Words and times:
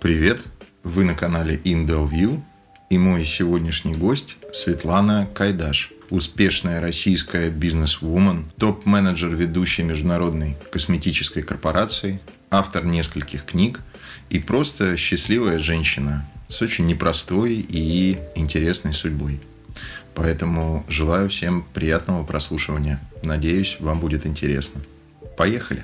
Привет! 0.00 0.44
Вы 0.84 1.02
на 1.02 1.16
канале 1.16 1.56
Indel 1.56 2.08
View 2.08 2.40
и 2.88 2.96
мой 2.96 3.24
сегодняшний 3.24 3.96
гость 3.96 4.36
Светлана 4.52 5.28
Кайдаш, 5.34 5.90
успешная 6.08 6.80
российская 6.80 7.50
бизнес-вумен, 7.50 8.48
топ-менеджер 8.58 9.30
ведущей 9.30 9.82
международной 9.82 10.56
косметической 10.70 11.42
корпорации, 11.42 12.20
автор 12.48 12.84
нескольких 12.84 13.44
книг 13.44 13.80
и 14.30 14.38
просто 14.38 14.96
счастливая 14.96 15.58
женщина 15.58 16.30
с 16.46 16.62
очень 16.62 16.86
непростой 16.86 17.54
и 17.54 18.18
интересной 18.36 18.94
судьбой. 18.94 19.40
Поэтому 20.14 20.84
желаю 20.88 21.28
всем 21.28 21.66
приятного 21.74 22.22
прослушивания. 22.22 23.00
Надеюсь, 23.24 23.78
вам 23.80 23.98
будет 23.98 24.26
интересно. 24.26 24.80
Поехали! 25.36 25.82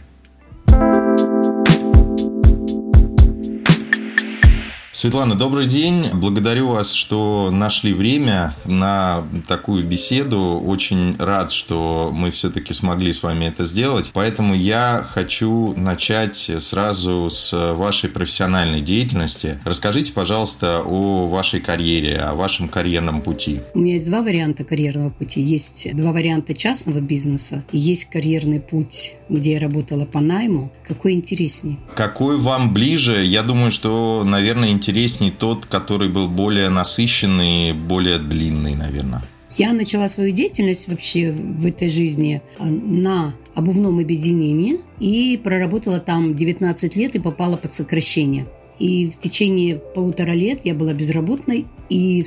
Светлана, 5.04 5.34
добрый 5.34 5.66
день. 5.66 6.08
Благодарю 6.14 6.68
вас, 6.68 6.94
что 6.94 7.50
нашли 7.52 7.92
время 7.92 8.54
на 8.64 9.22
такую 9.46 9.84
беседу. 9.84 10.62
Очень 10.64 11.14
рад, 11.18 11.52
что 11.52 12.08
мы 12.10 12.30
все-таки 12.30 12.72
смогли 12.72 13.12
с 13.12 13.22
вами 13.22 13.44
это 13.44 13.66
сделать. 13.66 14.12
Поэтому 14.14 14.54
я 14.54 15.06
хочу 15.06 15.74
начать 15.76 16.50
сразу 16.58 17.28
с 17.28 17.74
вашей 17.74 18.08
профессиональной 18.08 18.80
деятельности. 18.80 19.58
Расскажите, 19.66 20.10
пожалуйста, 20.10 20.80
о 20.82 21.26
вашей 21.28 21.60
карьере, 21.60 22.16
о 22.20 22.34
вашем 22.34 22.70
карьерном 22.70 23.20
пути. 23.20 23.60
У 23.74 23.80
меня 23.80 23.96
есть 23.96 24.08
два 24.08 24.22
варианта 24.22 24.64
карьерного 24.64 25.10
пути. 25.10 25.42
Есть 25.42 25.94
два 25.94 26.12
варианта 26.14 26.54
частного 26.54 27.00
бизнеса. 27.00 27.62
Есть 27.72 28.06
карьерный 28.06 28.60
путь, 28.60 29.16
где 29.28 29.52
я 29.52 29.60
работала 29.60 30.06
по 30.06 30.20
найму. 30.20 30.72
Какой 30.82 31.12
интереснее? 31.12 31.76
Какой 31.94 32.38
вам 32.38 32.72
ближе? 32.72 33.22
Я 33.22 33.42
думаю, 33.42 33.70
что, 33.70 34.22
наверное, 34.24 34.70
интереснее 34.70 34.93
интересней 34.94 35.32
тот, 35.32 35.66
который 35.66 36.08
был 36.08 36.28
более 36.28 36.68
насыщенный, 36.68 37.72
более 37.72 38.18
длинный, 38.18 38.76
наверное? 38.76 39.24
Я 39.50 39.72
начала 39.72 40.08
свою 40.08 40.32
деятельность 40.32 40.86
вообще 40.88 41.32
в 41.32 41.66
этой 41.66 41.88
жизни 41.88 42.40
а, 42.58 42.66
на 42.66 43.34
обувном 43.56 43.98
объединении 43.98 44.76
и 45.00 45.40
проработала 45.42 45.98
там 45.98 46.36
19 46.36 46.96
лет 46.96 47.16
и 47.16 47.18
попала 47.18 47.56
под 47.56 47.74
сокращение. 47.74 48.46
И 48.78 49.10
в 49.10 49.18
течение 49.18 49.76
полутора 49.76 50.32
лет 50.32 50.60
я 50.62 50.74
была 50.74 50.92
безработной, 50.92 51.66
и 51.88 52.24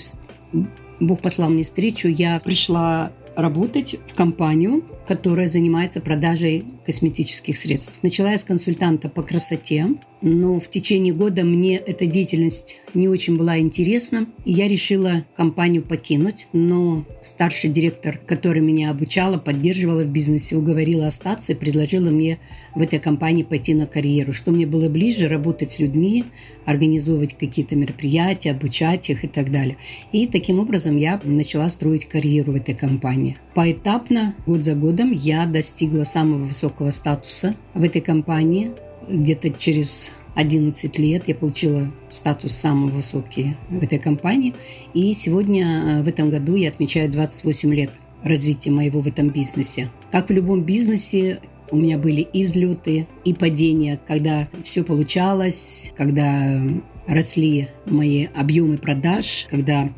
Бог 0.99 1.21
послал 1.21 1.49
мне 1.49 1.63
встречу. 1.63 2.09
Я 2.09 2.39
пришла 2.43 3.11
работать 3.37 3.95
в 4.07 4.13
компанию, 4.13 4.83
которая 5.05 5.47
занимается 5.47 6.01
продажей 6.01 6.65
косметических 6.87 7.57
средств. 7.57 7.99
Начала 8.01 8.31
я 8.31 8.37
с 8.37 8.45
консультанта 8.45 9.09
по 9.09 9.21
красоте, 9.21 9.87
но 10.21 10.59
в 10.59 10.69
течение 10.69 11.13
года 11.13 11.43
мне 11.43 11.75
эта 11.75 12.05
деятельность 12.05 12.77
не 12.93 13.09
очень 13.09 13.37
была 13.37 13.59
интересна, 13.59 14.25
и 14.45 14.53
я 14.53 14.69
решила 14.69 15.25
компанию 15.35 15.83
покинуть. 15.83 16.47
Но 16.53 17.03
старший 17.21 17.69
директор, 17.69 18.19
который 18.25 18.61
меня 18.61 18.89
обучала, 18.89 19.37
поддерживала 19.37 20.03
в 20.03 20.07
бизнесе, 20.07 20.55
уговорила 20.55 21.07
остаться 21.07 21.51
и 21.51 21.55
предложила 21.55 22.09
мне 22.09 22.39
в 22.73 22.81
этой 22.81 22.99
компании 22.99 23.43
пойти 23.43 23.73
на 23.73 23.85
карьеру, 23.85 24.31
что 24.31 24.51
мне 24.51 24.65
было 24.65 24.87
ближе 24.87 25.27
работать 25.27 25.71
с 25.71 25.79
людьми, 25.79 26.23
организовывать 26.65 27.37
какие-то 27.37 27.75
мероприятия, 27.75 28.51
обучать 28.51 29.09
их 29.09 29.25
и 29.25 29.27
так 29.27 29.51
далее. 29.51 29.75
И 30.13 30.25
таким 30.25 30.59
образом 30.59 30.95
я 30.95 31.19
начала 31.23 31.69
строить 31.69 32.05
карьеру 32.05 32.53
в 32.53 32.55
этой 32.55 32.75
компании. 32.75 33.37
Поэтапно, 33.53 34.35
год 34.45 34.63
за 34.63 34.75
годом, 34.75 35.11
я 35.11 35.47
достигла 35.47 36.03
самого 36.03 36.45
высокого 36.45 36.76
статуса 36.91 37.55
в 37.73 37.83
этой 37.83 38.01
компании– 38.01 38.71
где-то 39.09 39.49
через 39.51 40.11
11 40.35 40.99
лет 40.99 41.27
я 41.27 41.35
получила 41.35 41.91
статус 42.09 42.53
самый 42.53 42.91
высокий 42.91 43.55
в 43.69 43.83
этой 43.83 43.99
компании. 43.99 44.53
И 44.93 45.13
сегодня, 45.13 45.65
э, 45.65 46.03
в 46.03 46.07
этом 46.07 46.29
году, 46.29 46.55
я 46.55 46.69
отмечаю 46.69 47.09
28 47.09 47.73
лет 47.73 47.91
развития 48.23 48.71
моего 48.71 49.01
в 49.01 49.07
этом 49.07 49.29
бизнесе. 49.29 49.89
Как 50.11 50.29
в 50.29 50.33
любом 50.33 50.63
бизнесе, 50.63 51.39
у 51.71 51.77
меня 51.77 51.97
были 51.97 52.21
и 52.21 52.43
взлеты, 52.43 53.07
и 53.25 53.33
падения, 53.33 53.99
когда 54.07 54.47
все 54.63 54.83
получалось, 54.83 55.91
когда 55.95 56.61
росли 57.07 57.67
мои 57.85 58.27
объемы 58.35 58.77
продаж, 58.77 59.47
когда 59.49 59.89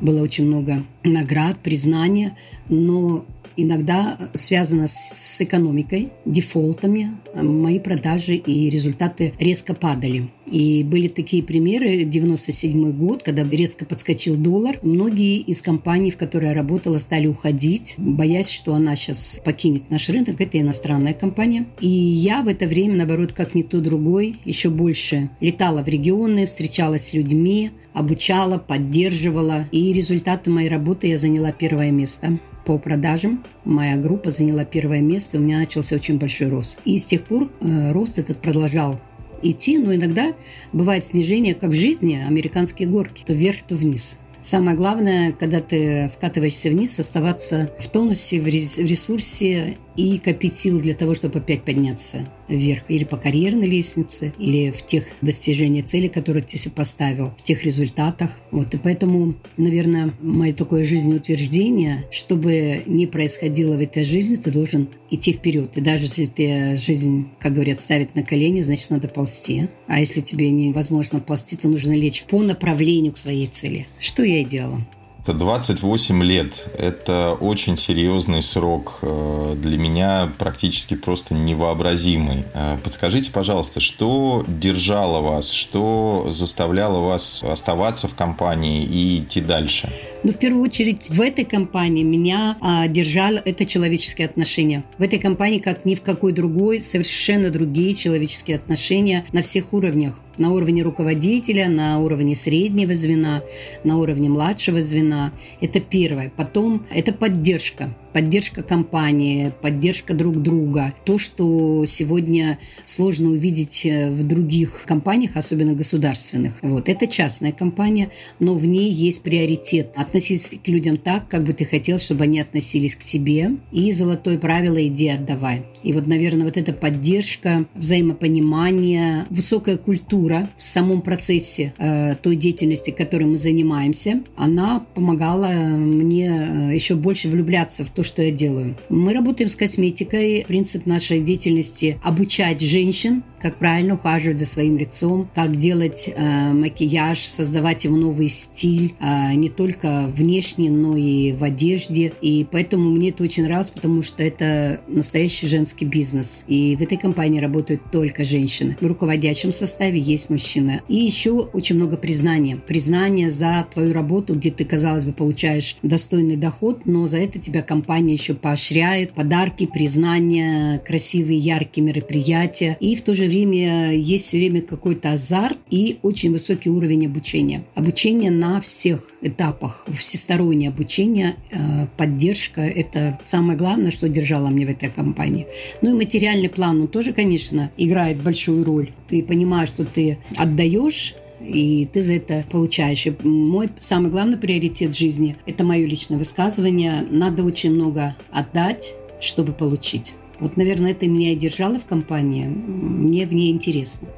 было 0.00 0.22
очень 0.22 0.46
много 0.46 0.82
наград, 1.02 1.58
признания, 1.62 2.36
но 2.68 3.24
иногда 3.56 4.18
связано 4.34 4.86
с 4.88 5.40
экономикой, 5.40 6.10
дефолтами. 6.24 7.10
Мои 7.34 7.78
продажи 7.78 8.34
и 8.34 8.70
результаты 8.70 9.32
резко 9.38 9.74
падали. 9.74 10.24
И 10.50 10.84
были 10.84 11.08
такие 11.08 11.42
примеры, 11.42 12.04
97 12.04 12.92
год, 12.92 13.22
когда 13.22 13.44
резко 13.44 13.84
подскочил 13.84 14.36
доллар. 14.36 14.78
Многие 14.82 15.38
из 15.38 15.60
компаний, 15.60 16.10
в 16.10 16.16
которой 16.16 16.50
я 16.50 16.54
работала, 16.54 16.98
стали 16.98 17.26
уходить, 17.26 17.94
боясь, 17.98 18.50
что 18.50 18.74
она 18.74 18.94
сейчас 18.94 19.40
покинет 19.44 19.90
наш 19.90 20.08
рынок. 20.10 20.40
Это 20.40 20.60
иностранная 20.60 21.14
компания. 21.14 21.66
И 21.80 21.88
я 21.88 22.42
в 22.42 22.48
это 22.48 22.66
время, 22.66 22.96
наоборот, 22.96 23.32
как 23.32 23.54
никто 23.54 23.80
другой, 23.80 24.36
еще 24.44 24.70
больше 24.70 25.30
летала 25.40 25.82
в 25.82 25.88
регионы, 25.88 26.46
встречалась 26.46 27.08
с 27.08 27.14
людьми, 27.14 27.70
обучала, 27.92 28.58
поддерживала. 28.58 29.66
И 29.72 29.92
результаты 29.92 30.50
моей 30.50 30.68
работы 30.68 31.08
я 31.08 31.18
заняла 31.18 31.52
первое 31.52 31.90
место 31.90 32.38
по 32.64 32.78
продажам. 32.78 33.44
Моя 33.64 33.96
группа 33.96 34.30
заняла 34.30 34.64
первое 34.64 35.00
место, 35.00 35.38
у 35.38 35.40
меня 35.40 35.58
начался 35.58 35.96
очень 35.96 36.18
большой 36.18 36.48
рост. 36.48 36.78
И 36.84 36.98
с 36.98 37.06
тех 37.06 37.24
пор 37.24 37.50
э, 37.60 37.92
рост 37.92 38.18
этот 38.18 38.40
продолжал 38.40 39.00
идти, 39.42 39.78
но 39.78 39.94
иногда 39.94 40.32
бывает 40.72 41.04
снижение, 41.04 41.54
как 41.54 41.70
в 41.70 41.74
жизни, 41.74 42.22
американские 42.26 42.88
горки, 42.88 43.22
то 43.24 43.32
вверх, 43.32 43.62
то 43.62 43.76
вниз. 43.76 44.18
Самое 44.40 44.76
главное, 44.76 45.32
когда 45.32 45.60
ты 45.60 46.06
скатываешься 46.08 46.68
вниз, 46.68 46.98
оставаться 46.98 47.72
в 47.78 47.88
тонусе, 47.88 48.40
в 48.40 48.46
ресурсе 48.46 49.78
и 49.96 50.18
копить 50.18 50.56
силы 50.56 50.80
для 50.80 50.94
того, 50.94 51.14
чтобы 51.14 51.38
опять 51.38 51.62
подняться 51.62 52.26
вверх. 52.48 52.84
Или 52.88 53.04
по 53.04 53.16
карьерной 53.16 53.66
лестнице, 53.66 54.32
или 54.38 54.70
в 54.70 54.84
тех 54.84 55.04
достижениях 55.22 55.86
цели, 55.86 56.08
которые 56.08 56.42
ты 56.42 56.58
себе 56.58 56.74
поставил, 56.74 57.30
в 57.30 57.42
тех 57.42 57.64
результатах. 57.64 58.30
Вот. 58.50 58.74
И 58.74 58.78
поэтому, 58.78 59.34
наверное, 59.56 60.12
мое 60.20 60.52
такое 60.52 60.84
жизнеутверждение, 60.84 62.04
чтобы 62.10 62.82
не 62.86 63.06
происходило 63.06 63.76
в 63.76 63.80
этой 63.80 64.04
жизни, 64.04 64.36
ты 64.36 64.50
должен 64.50 64.88
идти 65.10 65.32
вперед. 65.32 65.76
И 65.76 65.80
даже 65.80 66.04
если 66.04 66.26
ты 66.26 66.76
жизнь, 66.76 67.28
как 67.38 67.54
говорят, 67.54 67.80
ставит 67.80 68.14
на 68.14 68.22
колени, 68.22 68.60
значит, 68.60 68.90
надо 68.90 69.08
ползти. 69.08 69.68
А 69.86 70.00
если 70.00 70.20
тебе 70.20 70.50
невозможно 70.50 71.20
ползти, 71.20 71.56
то 71.56 71.68
нужно 71.68 71.92
лечь 71.92 72.24
по 72.24 72.42
направлению 72.42 73.12
к 73.12 73.18
своей 73.18 73.46
цели. 73.46 73.86
Что 73.98 74.22
я 74.22 74.40
и 74.40 74.44
делала. 74.44 74.80
Это 75.24 75.32
28 75.32 76.22
лет. 76.22 76.66
Это 76.76 77.34
очень 77.40 77.78
серьезный 77.78 78.42
срок. 78.42 78.98
Э, 79.00 79.54
для 79.56 79.78
меня 79.78 80.30
практически 80.36 80.96
просто 80.96 81.34
невообразимый. 81.34 82.44
Э, 82.52 82.76
подскажите, 82.84 83.32
пожалуйста, 83.32 83.80
что 83.80 84.44
держало 84.46 85.22
вас, 85.22 85.50
что 85.50 86.26
заставляло 86.28 86.98
вас 86.98 87.42
оставаться 87.42 88.06
в 88.06 88.14
компании 88.14 88.84
и 88.84 89.20
идти 89.20 89.40
дальше? 89.40 89.90
Ну, 90.24 90.32
в 90.32 90.38
первую 90.38 90.62
очередь, 90.62 91.10
в 91.10 91.20
этой 91.20 91.44
компании 91.44 92.02
меня 92.02 92.56
а, 92.62 92.88
держало 92.88 93.42
это 93.44 93.66
человеческие 93.66 94.26
отношения. 94.26 94.82
В 94.96 95.02
этой 95.02 95.18
компании, 95.18 95.58
как 95.58 95.84
ни 95.84 95.94
в 95.94 96.00
какой 96.00 96.32
другой, 96.32 96.80
совершенно 96.80 97.50
другие 97.50 97.92
человеческие 97.92 98.56
отношения 98.56 99.26
на 99.32 99.42
всех 99.42 99.74
уровнях 99.74 100.14
на 100.38 100.50
уровне 100.50 100.82
руководителя, 100.82 101.68
на 101.68 101.98
уровне 102.00 102.34
среднего 102.34 102.94
звена, 102.94 103.42
на 103.84 103.98
уровне 103.98 104.28
младшего 104.28 104.80
звена. 104.80 105.32
Это 105.60 105.80
первое. 105.80 106.32
Потом 106.36 106.84
это 106.92 107.12
поддержка 107.12 107.88
поддержка 108.14 108.62
компании, 108.62 109.52
поддержка 109.60 110.14
друг 110.14 110.40
друга. 110.40 110.94
То, 111.04 111.18
что 111.18 111.84
сегодня 111.84 112.58
сложно 112.84 113.30
увидеть 113.30 113.84
э, 113.84 114.08
в 114.08 114.26
других 114.26 114.84
компаниях, 114.86 115.32
особенно 115.36 115.74
государственных. 115.74 116.54
Вот. 116.62 116.88
Это 116.88 117.08
частная 117.08 117.50
компания, 117.52 118.08
но 118.38 118.54
в 118.54 118.64
ней 118.64 118.90
есть 118.90 119.22
приоритет. 119.22 119.92
Относись 119.96 120.54
к 120.64 120.68
людям 120.68 120.96
так, 120.96 121.28
как 121.28 121.42
бы 121.42 121.52
ты 121.52 121.64
хотел, 121.64 121.98
чтобы 121.98 122.22
они 122.24 122.40
относились 122.40 122.94
к 122.94 123.00
тебе. 123.00 123.50
И 123.72 123.90
золотое 123.90 124.38
правило 124.38 124.80
«иди 124.86 125.08
отдавай». 125.08 125.64
И 125.84 125.92
вот, 125.92 126.06
наверное, 126.06 126.46
вот 126.46 126.56
эта 126.56 126.72
поддержка, 126.72 127.66
взаимопонимание, 127.74 129.26
высокая 129.30 129.76
культура 129.76 130.50
в 130.56 130.62
самом 130.62 131.02
процессе 131.02 131.74
э, 131.78 132.16
той 132.16 132.36
деятельности, 132.36 132.90
которой 132.90 133.24
мы 133.24 133.36
занимаемся, 133.36 134.22
она 134.36 134.84
помогала 134.94 135.46
мне 135.46 136.70
э, 136.70 136.74
еще 136.74 136.94
больше 136.94 137.28
влюбляться 137.28 137.84
в 137.84 137.90
то, 137.90 138.02
что 138.02 138.22
я 138.22 138.30
делаю. 138.30 138.76
Мы 138.88 139.12
работаем 139.12 139.48
с 139.48 139.56
косметикой. 139.56 140.44
Принцип 140.48 140.86
нашей 140.86 141.20
деятельности– 141.20 141.98
обучать 142.02 142.60
женщин 142.60 143.22
как 143.44 143.58
правильно 143.58 143.96
ухаживать 143.96 144.38
за 144.38 144.46
своим 144.46 144.78
лицом, 144.78 145.28
как 145.34 145.54
делать 145.54 146.08
э, 146.08 146.52
макияж, 146.54 147.22
создавать 147.22 147.84
ему 147.84 147.98
новый 147.98 148.28
стиль, 148.28 148.94
э, 149.00 149.34
не 149.34 149.50
только 149.50 150.06
внешне, 150.16 150.70
но 150.70 150.96
и 150.96 151.32
в 151.32 151.44
одежде. 151.44 152.14
И 152.22 152.46
поэтому 152.50 152.88
мне 152.88 153.10
это 153.10 153.22
очень 153.22 153.42
нравилось, 153.42 153.68
потому 153.68 154.00
что 154.00 154.22
это 154.22 154.80
настоящий 154.88 155.46
женский 155.46 155.84
бизнес. 155.84 156.46
И 156.48 156.74
в 156.76 156.80
этой 156.80 156.96
компании 156.96 157.38
работают 157.38 157.82
только 157.92 158.24
женщины. 158.24 158.78
В 158.80 158.86
руководящем 158.86 159.52
составе 159.52 159.98
есть 159.98 160.30
мужчина. 160.30 160.80
И 160.88 160.94
еще 160.94 161.32
очень 161.32 161.76
много 161.76 161.98
признания. 161.98 162.56
Признание 162.56 163.28
за 163.28 163.66
твою 163.70 163.92
работу, 163.92 164.36
где 164.36 164.52
ты, 164.52 164.64
казалось 164.64 165.04
бы, 165.04 165.12
получаешь 165.12 165.76
достойный 165.82 166.36
доход, 166.36 166.86
но 166.86 167.06
за 167.06 167.18
это 167.18 167.38
тебя 167.38 167.60
компания 167.60 168.14
еще 168.14 168.32
поощряет. 168.32 169.12
Подарки, 169.12 169.66
признания, 169.66 170.78
красивые, 170.78 171.36
яркие 171.36 171.86
мероприятия. 171.86 172.78
И 172.80 172.96
в 172.96 173.02
то 173.02 173.14
же 173.14 173.24
время 173.26 173.33
есть 173.42 174.26
все 174.26 174.38
время 174.38 174.62
какой-то 174.62 175.12
азарт 175.12 175.58
и 175.70 175.98
очень 176.02 176.32
высокий 176.32 176.70
уровень 176.70 177.06
обучения. 177.06 177.64
Обучение 177.74 178.30
на 178.30 178.60
всех 178.60 179.10
этапах. 179.22 179.86
Всестороннее 179.92 180.70
обучение, 180.70 181.34
э, 181.50 181.86
поддержка– 181.96 182.60
это 182.62 183.18
самое 183.22 183.58
главное, 183.58 183.90
что 183.90 184.08
держало 184.08 184.48
мне 184.48 184.66
в 184.66 184.70
этой 184.70 184.90
компании. 184.90 185.46
Ну 185.82 185.90
и 185.90 185.98
материальный 185.98 186.48
план, 186.48 186.82
он 186.82 186.88
тоже, 186.88 187.12
конечно, 187.12 187.70
играет 187.76 188.18
большую 188.18 188.64
роль. 188.64 188.90
Ты 189.08 189.22
понимаешь, 189.22 189.68
что 189.68 189.84
ты 189.84 190.18
отдаешь, 190.36 191.14
и 191.40 191.88
ты 191.92 192.02
за 192.02 192.14
это 192.14 192.44
получаешь. 192.50 193.06
И 193.06 193.14
мой 193.22 193.68
самый 193.78 194.10
главный 194.10 194.36
приоритет 194.36 194.94
жизни– 194.94 195.36
это 195.46 195.64
мое 195.64 195.86
личное 195.86 196.18
высказывание. 196.18 197.04
Надо 197.10 197.44
очень 197.44 197.72
много 197.72 198.16
отдать, 198.30 198.94
чтобы 199.20 199.52
получить. 199.52 200.14
Вот, 200.40 200.56
наверное, 200.56 200.92
это 200.92 201.06
меня 201.08 201.32
и 201.32 201.36
держало 201.36 201.78
в 201.78 201.86
компании. 201.86 202.46
Мне 202.46 203.26
в 203.26 203.32
ней 203.32 203.52
интересно. 203.52 204.08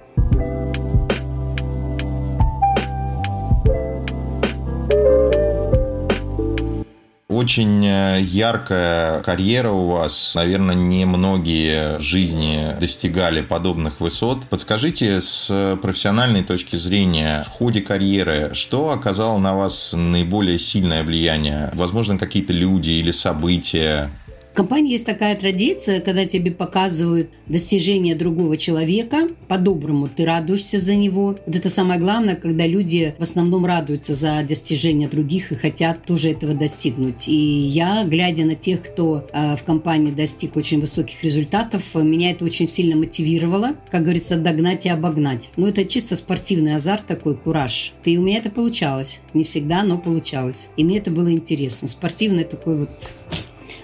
Очень 7.28 7.86
э, 7.86 8.22
яркая 8.22 9.20
карьера 9.20 9.68
у 9.70 9.88
вас. 9.88 10.34
Наверное, 10.34 10.74
немногие 10.74 11.98
в 11.98 12.00
жизни 12.00 12.74
достигали 12.80 13.42
подобных 13.42 14.00
высот. 14.00 14.44
Подскажите 14.48 15.20
с 15.20 15.76
профессиональной 15.82 16.42
точки 16.42 16.76
зрения, 16.76 17.44
в 17.46 17.50
ходе 17.50 17.82
карьеры, 17.82 18.52
что 18.54 18.88
оказало 18.88 19.36
на 19.36 19.54
вас 19.54 19.92
наиболее 19.94 20.58
сильное 20.58 21.04
влияние? 21.04 21.70
Возможно, 21.74 22.16
какие-то 22.16 22.54
люди 22.54 22.92
или 22.92 23.10
события? 23.10 24.10
В 24.56 24.64
компании 24.64 24.92
есть 24.92 25.04
такая 25.04 25.36
традиция, 25.36 26.00
когда 26.00 26.24
тебе 26.24 26.50
показывают 26.50 27.28
достижения 27.46 28.14
другого 28.14 28.56
человека, 28.56 29.28
по-доброму 29.48 30.08
ты 30.08 30.24
радуешься 30.24 30.78
за 30.78 30.94
него. 30.94 31.38
Вот 31.46 31.54
это 31.54 31.68
самое 31.68 32.00
главное, 32.00 32.36
когда 32.36 32.66
люди 32.66 33.14
в 33.18 33.22
основном 33.22 33.66
радуются 33.66 34.14
за 34.14 34.42
достижения 34.48 35.08
других 35.08 35.52
и 35.52 35.56
хотят 35.56 36.06
тоже 36.06 36.30
этого 36.30 36.54
достигнуть. 36.54 37.28
И 37.28 37.34
я, 37.34 38.02
глядя 38.04 38.46
на 38.46 38.54
тех, 38.54 38.82
кто 38.82 39.26
э, 39.30 39.56
в 39.56 39.62
компании 39.64 40.10
достиг 40.10 40.56
очень 40.56 40.80
высоких 40.80 41.22
результатов, 41.22 41.94
меня 41.94 42.30
это 42.30 42.46
очень 42.46 42.66
сильно 42.66 42.96
мотивировало, 42.96 43.74
как 43.90 44.04
говорится, 44.04 44.38
догнать 44.38 44.86
и 44.86 44.88
обогнать. 44.88 45.50
Но 45.58 45.68
это 45.68 45.84
чисто 45.84 46.16
спортивный 46.16 46.76
азарт 46.76 47.04
такой, 47.04 47.36
кураж. 47.36 47.92
И 48.06 48.16
у 48.16 48.22
меня 48.22 48.38
это 48.38 48.50
получалось. 48.50 49.20
Не 49.34 49.44
всегда, 49.44 49.82
но 49.82 49.98
получалось. 49.98 50.70
И 50.78 50.84
мне 50.84 50.96
это 50.96 51.10
было 51.10 51.30
интересно. 51.30 51.88
Спортивный 51.88 52.44
такой 52.44 52.78
вот 52.78 53.10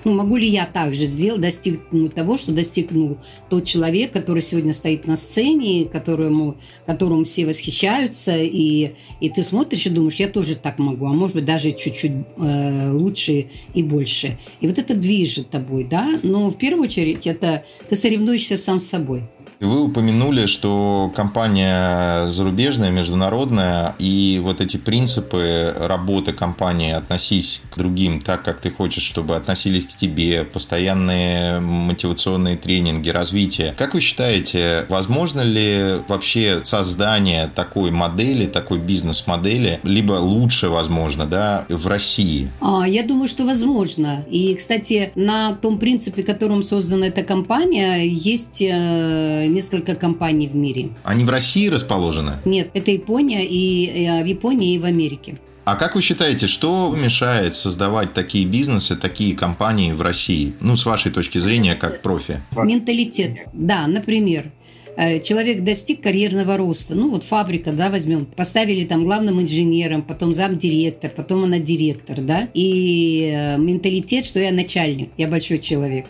ну, 0.05 0.15
могу 0.15 0.37
ли 0.37 0.49
я 0.49 0.67
также 0.67 1.05
сделать, 1.05 1.41
достигнуть 1.41 2.15
того, 2.15 2.37
что 2.37 2.53
достигнул 2.53 3.19
тот 3.49 3.65
человек, 3.65 4.13
который 4.13 4.43
сегодня 4.43 4.73
стоит 4.73 5.07
на 5.07 5.17
сцене, 5.17 5.85
которому, 5.85 6.57
которому 6.87 7.25
все 7.25 7.47
восхищаются, 7.47 8.37
и, 8.37 8.91
и 9.21 9.29
ты 9.31 9.43
смотришь 9.43 9.87
и 9.87 9.91
думаешь, 9.91 10.17
я 10.17 10.29
тоже 10.29 10.57
так 10.57 10.79
могу, 10.79 11.07
а 11.07 11.13
может 11.13 11.37
быть 11.37 11.45
даже 11.45 11.73
чуть-чуть 11.73 12.13
э, 12.39 12.91
лучше 12.93 13.47
и 13.75 13.83
больше. 13.83 14.37
И 14.61 14.67
вот 14.67 14.79
это 14.79 14.95
движет 14.95 15.51
тобой, 15.51 15.85
да, 15.85 16.19
но 16.23 16.51
в 16.51 16.57
первую 16.57 16.85
очередь 16.85 17.27
это 17.27 17.65
ты 17.89 17.97
соревнуешься 17.97 18.57
сам 18.57 18.81
с 18.81 18.87
собой. 18.87 19.23
Вы 19.63 19.85
упомянули, 19.85 20.47
что 20.47 21.13
компания 21.15 22.29
зарубежная, 22.29 22.91
международная, 22.91 23.95
и 24.01 24.41
вот 24.43 24.61
эти 24.61 24.77
принципы 24.77 25.73
работы 25.79 26.33
компании 26.33 26.93
относись 26.93 27.63
к 27.71 27.79
другим 27.79 28.21
так, 28.21 28.43
как 28.43 28.61
ты 28.61 28.71
хочешь, 28.71 29.05
чтобы 29.05 29.37
относились 29.37 29.87
к 29.87 29.97
тебе, 29.97 30.43
постоянные 30.43 31.61
мотивационные 31.61 32.57
тренинги, 32.57 33.11
развитие. 33.11 33.73
Как 33.79 33.95
вы 33.95 34.01
считаете, 34.01 34.85
возможно 34.89 35.43
ли 35.43 36.01
вообще 36.09 36.63
создание 36.65 37.49
такой 37.55 37.93
модели, 37.93 38.47
такой 38.47 38.81
бизнес-модели, 38.81 39.79
либо 39.85 40.15
лучше 40.15 40.71
возможно, 40.71 41.25
да, 41.25 41.67
в 41.69 41.87
России? 41.87 42.51
А, 42.61 42.85
я 42.89 43.05
думаю, 43.05 43.29
что 43.29 43.45
возможно. 43.45 44.25
И, 44.29 44.57
кстати, 44.57 45.13
на 45.15 45.53
том 45.53 45.79
принципе, 45.79 46.25
которым 46.25 46.65
создана 46.65 47.07
эта 47.07 47.23
компания, 47.23 48.05
есть 48.05 48.61
э, 48.61 49.52
несколько 49.53 49.95
компаний 49.95 50.49
в 50.49 50.57
мире. 50.57 50.91
Они 51.05 51.25
в 51.25 51.31
России 51.31 51.69
расположены? 51.69 52.39
Нет, 52.45 52.71
это 52.75 52.91
Япония 52.91 53.45
и 53.45 54.07
э, 54.07 54.23
в 54.23 54.27
Японии 54.27 54.75
и 54.75 54.79
в 54.79 54.85
Америке. 54.85 55.39
А 55.65 55.77
как 55.77 55.95
вы 55.95 56.03
считаете, 56.03 56.49
что 56.49 56.95
мешает 56.97 57.55
создавать 57.55 58.13
такие 58.15 58.45
бизнесы, 58.47 58.97
такие 58.97 59.37
компании 59.37 59.93
в 59.93 60.03
России? 60.03 60.55
Ну, 60.61 60.75
с 60.75 60.85
вашей 60.85 61.13
точки 61.13 61.39
зрения, 61.39 61.77
как 61.77 62.03
профи. 62.03 62.43
Менталитет. 62.57 63.47
Да, 63.53 63.87
например, 63.87 64.51
э, 64.97 65.21
человек 65.21 65.63
достиг 65.63 66.03
карьерного 66.03 66.57
роста. 66.57 66.97
Ну, 66.97 67.11
вот 67.11 67.23
фабрика, 67.23 67.71
да, 67.71 67.91
возьмем. 67.91 68.27
Поставили 68.27 68.85
там 68.85 69.05
главным 69.05 69.41
инженером, 69.41 70.03
потом 70.03 70.35
замдиректор, 70.35 71.13
потом 71.15 71.45
она 71.45 71.61
директор, 71.61 72.21
да. 72.21 72.49
И 72.55 73.33
э, 73.33 73.57
менталитет, 73.57 74.25
что 74.25 74.41
я 74.41 74.51
начальник, 74.51 75.11
я 75.17 75.29
большой 75.29 75.59
человек. 75.59 76.07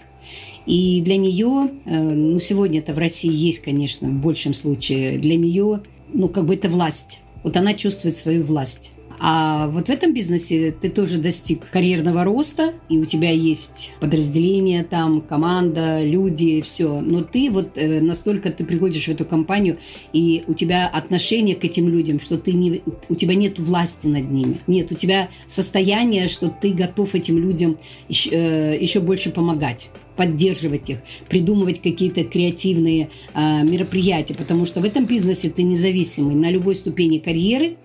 И 0.67 1.01
для 1.03 1.17
нее, 1.17 1.71
э, 1.85 2.01
ну, 2.01 2.39
сегодня 2.39 2.79
это 2.79 2.95
в 2.95 2.99
России 2.99 3.33
есть, 3.33 3.61
конечно, 3.61 4.09
в 4.09 4.21
большем 4.21 4.55
случае, 4.55 5.19
для 5.19 5.37
нее, 5.37 5.81
ну, 6.13 6.29
как 6.29 6.47
бы 6.47 6.55
это 6.55 6.69
власть. 6.69 7.21
Вот 7.43 7.57
она 7.57 7.75
чувствует 7.75 8.17
свою 8.17 8.45
власть. 8.45 8.93
А 9.25 9.69
вот 9.69 9.87
в 9.87 9.91
этом 9.91 10.13
бизнесе 10.13 10.73
ты 10.73 10.91
тоже 10.91 11.19
достиг 11.19 11.71
карьерного 11.71 12.25
роста, 12.25 12.73
и 12.89 12.99
у 12.99 13.05
тебя 13.05 13.31
есть 13.31 13.95
подразделение 14.01 14.83
там, 14.83 15.21
команда, 15.21 16.03
люди, 16.03 16.61
все. 16.61 17.01
Но 17.01 17.23
ты 17.23 17.49
вот 17.49 17.79
э, 17.79 18.01
настолько 18.01 18.51
ты 18.51 18.65
приходишь 18.65 19.05
в 19.05 19.11
эту 19.11 19.25
компанию, 19.25 19.79
и 20.13 20.43
у 20.49 20.55
тебя 20.55 20.89
отношение 20.89 21.55
к 21.55 21.65
этим 21.65 21.89
людям, 21.89 22.19
что 22.19 22.37
ты 22.37 22.53
не, 22.53 22.83
у 23.09 23.15
тебя 23.15 23.37
нет 23.37 23.61
власти 23.61 24.09
над 24.09 24.29
ними. 24.29 24.57
Нет, 24.67 24.91
у 24.91 24.97
тебя 24.97 25.29
состояние, 25.47 26.27
что 26.27 26.49
ты 26.49 26.73
готов 26.73 27.15
этим 27.15 27.39
людям 27.39 27.79
еще, 28.09 28.31
э, 28.33 28.79
еще 28.81 28.99
больше 28.99 29.31
помогать 29.31 29.91
поддерживать 30.17 30.91
их, 30.91 30.99
придумывать 31.29 31.81
какие-то 31.81 32.25
креативные 32.25 33.09
э, 33.35 33.63
мероприятия, 33.65 34.35
потому 34.35 34.67
что 34.67 34.81
в 34.81 34.85
этом 34.85 35.07
бизнесе 35.07 35.49
ты 35.49 35.63
независимый 35.63 36.35
на 36.35 36.51
любой 36.51 36.75
ступени 36.75 37.19
карьеры 37.19 37.77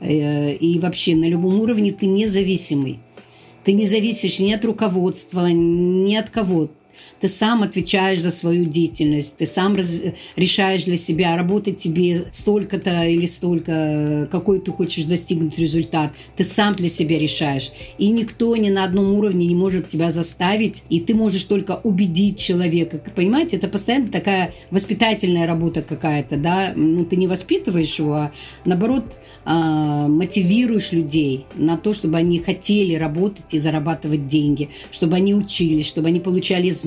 и 0.00 0.78
вообще 0.80 1.16
на 1.16 1.28
любом 1.28 1.60
уровне 1.60 1.92
ты 1.92 2.06
независимый. 2.06 3.00
Ты 3.64 3.72
не 3.72 3.86
зависишь 3.86 4.38
ни 4.38 4.52
от 4.52 4.64
руководства, 4.64 5.48
ни 5.50 6.14
от 6.14 6.30
кого. 6.30 6.68
Ты 7.20 7.28
сам 7.28 7.62
отвечаешь 7.62 8.20
за 8.20 8.30
свою 8.30 8.66
деятельность, 8.66 9.36
ты 9.36 9.46
сам 9.46 9.76
раз, 9.76 10.02
решаешь 10.36 10.84
для 10.84 10.96
себя, 10.96 11.36
работать 11.36 11.78
тебе 11.78 12.24
столько-то 12.30 13.04
или 13.04 13.26
столько, 13.26 14.28
какой 14.30 14.60
ты 14.60 14.70
хочешь 14.70 15.06
достигнуть 15.06 15.58
результат. 15.58 16.12
Ты 16.36 16.44
сам 16.44 16.74
для 16.74 16.88
себя 16.88 17.18
решаешь. 17.18 17.70
И 17.98 18.10
никто 18.10 18.54
ни 18.56 18.70
на 18.70 18.84
одном 18.84 19.14
уровне 19.14 19.46
не 19.46 19.54
может 19.54 19.88
тебя 19.88 20.10
заставить, 20.10 20.84
и 20.90 21.00
ты 21.00 21.14
можешь 21.14 21.44
только 21.44 21.80
убедить 21.82 22.38
человека. 22.38 23.00
Понимаете, 23.14 23.56
это 23.56 23.68
постоянно 23.68 24.08
такая 24.08 24.52
воспитательная 24.70 25.46
работа 25.46 25.82
какая-то, 25.82 26.36
да? 26.36 26.72
Ну, 26.76 27.04
ты 27.04 27.16
не 27.16 27.26
воспитываешь 27.26 27.98
его, 27.98 28.14
а 28.14 28.32
наоборот, 28.64 29.16
а, 29.44 30.08
мотивируешь 30.08 30.92
людей 30.92 31.46
на 31.54 31.76
то, 31.76 31.94
чтобы 31.94 32.18
они 32.18 32.40
хотели 32.40 32.94
работать 32.94 33.54
и 33.54 33.58
зарабатывать 33.58 34.26
деньги, 34.26 34.68
чтобы 34.90 35.16
они 35.16 35.34
учились, 35.34 35.86
чтобы 35.86 36.08
они 36.08 36.20
получали 36.20 36.70
знания, 36.70 36.85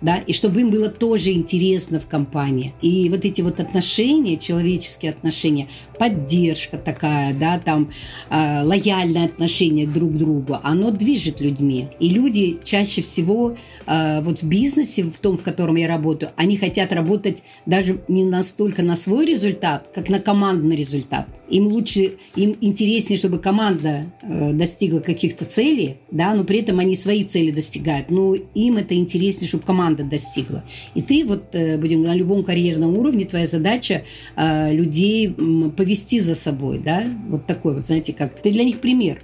да, 0.00 0.16
и 0.18 0.32
чтобы 0.32 0.60
им 0.60 0.70
было 0.70 0.88
тоже 0.88 1.32
интересно 1.32 1.98
в 1.98 2.06
компании. 2.06 2.74
И 2.82 3.08
вот 3.08 3.24
эти 3.24 3.40
вот 3.40 3.60
отношения, 3.60 4.36
человеческие 4.36 5.10
отношения, 5.10 5.66
поддержка 5.98 6.78
такая, 6.78 7.34
да, 7.34 7.58
там 7.58 7.90
э, 8.30 8.62
лояльное 8.62 9.24
отношение 9.24 9.86
друг 9.86 10.12
к 10.12 10.16
другу, 10.16 10.58
оно 10.62 10.90
движет 10.90 11.40
людьми. 11.40 11.88
И 12.00 12.10
люди 12.10 12.58
чаще 12.62 13.02
всего 13.02 13.56
э, 13.86 14.20
вот 14.22 14.42
в 14.42 14.46
бизнесе, 14.46 15.04
в 15.04 15.16
том, 15.18 15.38
в 15.38 15.42
котором 15.42 15.76
я 15.76 15.88
работаю, 15.88 16.32
они 16.36 16.56
хотят 16.56 16.92
работать 16.92 17.42
даже 17.64 18.00
не 18.08 18.24
настолько 18.24 18.82
на 18.82 18.96
свой 18.96 19.26
результат, 19.26 19.90
как 19.94 20.08
на 20.08 20.20
командный 20.20 20.76
результат. 20.76 21.26
Им 21.48 21.68
лучше, 21.68 22.16
им 22.34 22.56
интереснее, 22.60 23.18
чтобы 23.18 23.38
команда 23.38 24.06
э, 24.22 24.52
достигла 24.52 25.00
каких-то 25.00 25.44
целей, 25.44 25.96
да, 26.10 26.34
но 26.34 26.44
при 26.44 26.60
этом 26.60 26.78
они 26.78 26.96
свои 26.96 27.24
цели 27.24 27.50
достигают. 27.50 28.10
Но 28.10 28.34
им 28.34 28.76
это 28.76 28.94
интересно 28.94 29.05
интереснее, 29.06 29.48
чтобы 29.48 29.64
команда 29.64 30.04
достигла. 30.04 30.64
И 30.94 31.02
ты 31.02 31.24
вот, 31.24 31.54
э, 31.54 31.78
будем 31.78 32.02
на 32.02 32.14
любом 32.14 32.44
карьерном 32.44 32.96
уровне, 32.96 33.24
твоя 33.24 33.46
задача 33.46 34.04
э, 34.36 34.72
людей 34.72 35.34
повести 35.76 36.20
за 36.20 36.34
собой, 36.34 36.78
да, 36.78 37.04
вот 37.28 37.46
такой 37.46 37.74
вот, 37.74 37.86
знаете, 37.86 38.12
как, 38.12 38.40
ты 38.40 38.50
для 38.50 38.64
них 38.64 38.80
пример. 38.80 39.22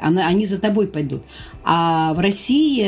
Они 0.00 0.46
за 0.46 0.58
тобой 0.60 0.88
пойдут. 0.88 1.22
А 1.64 2.12
в 2.14 2.18
России 2.18 2.82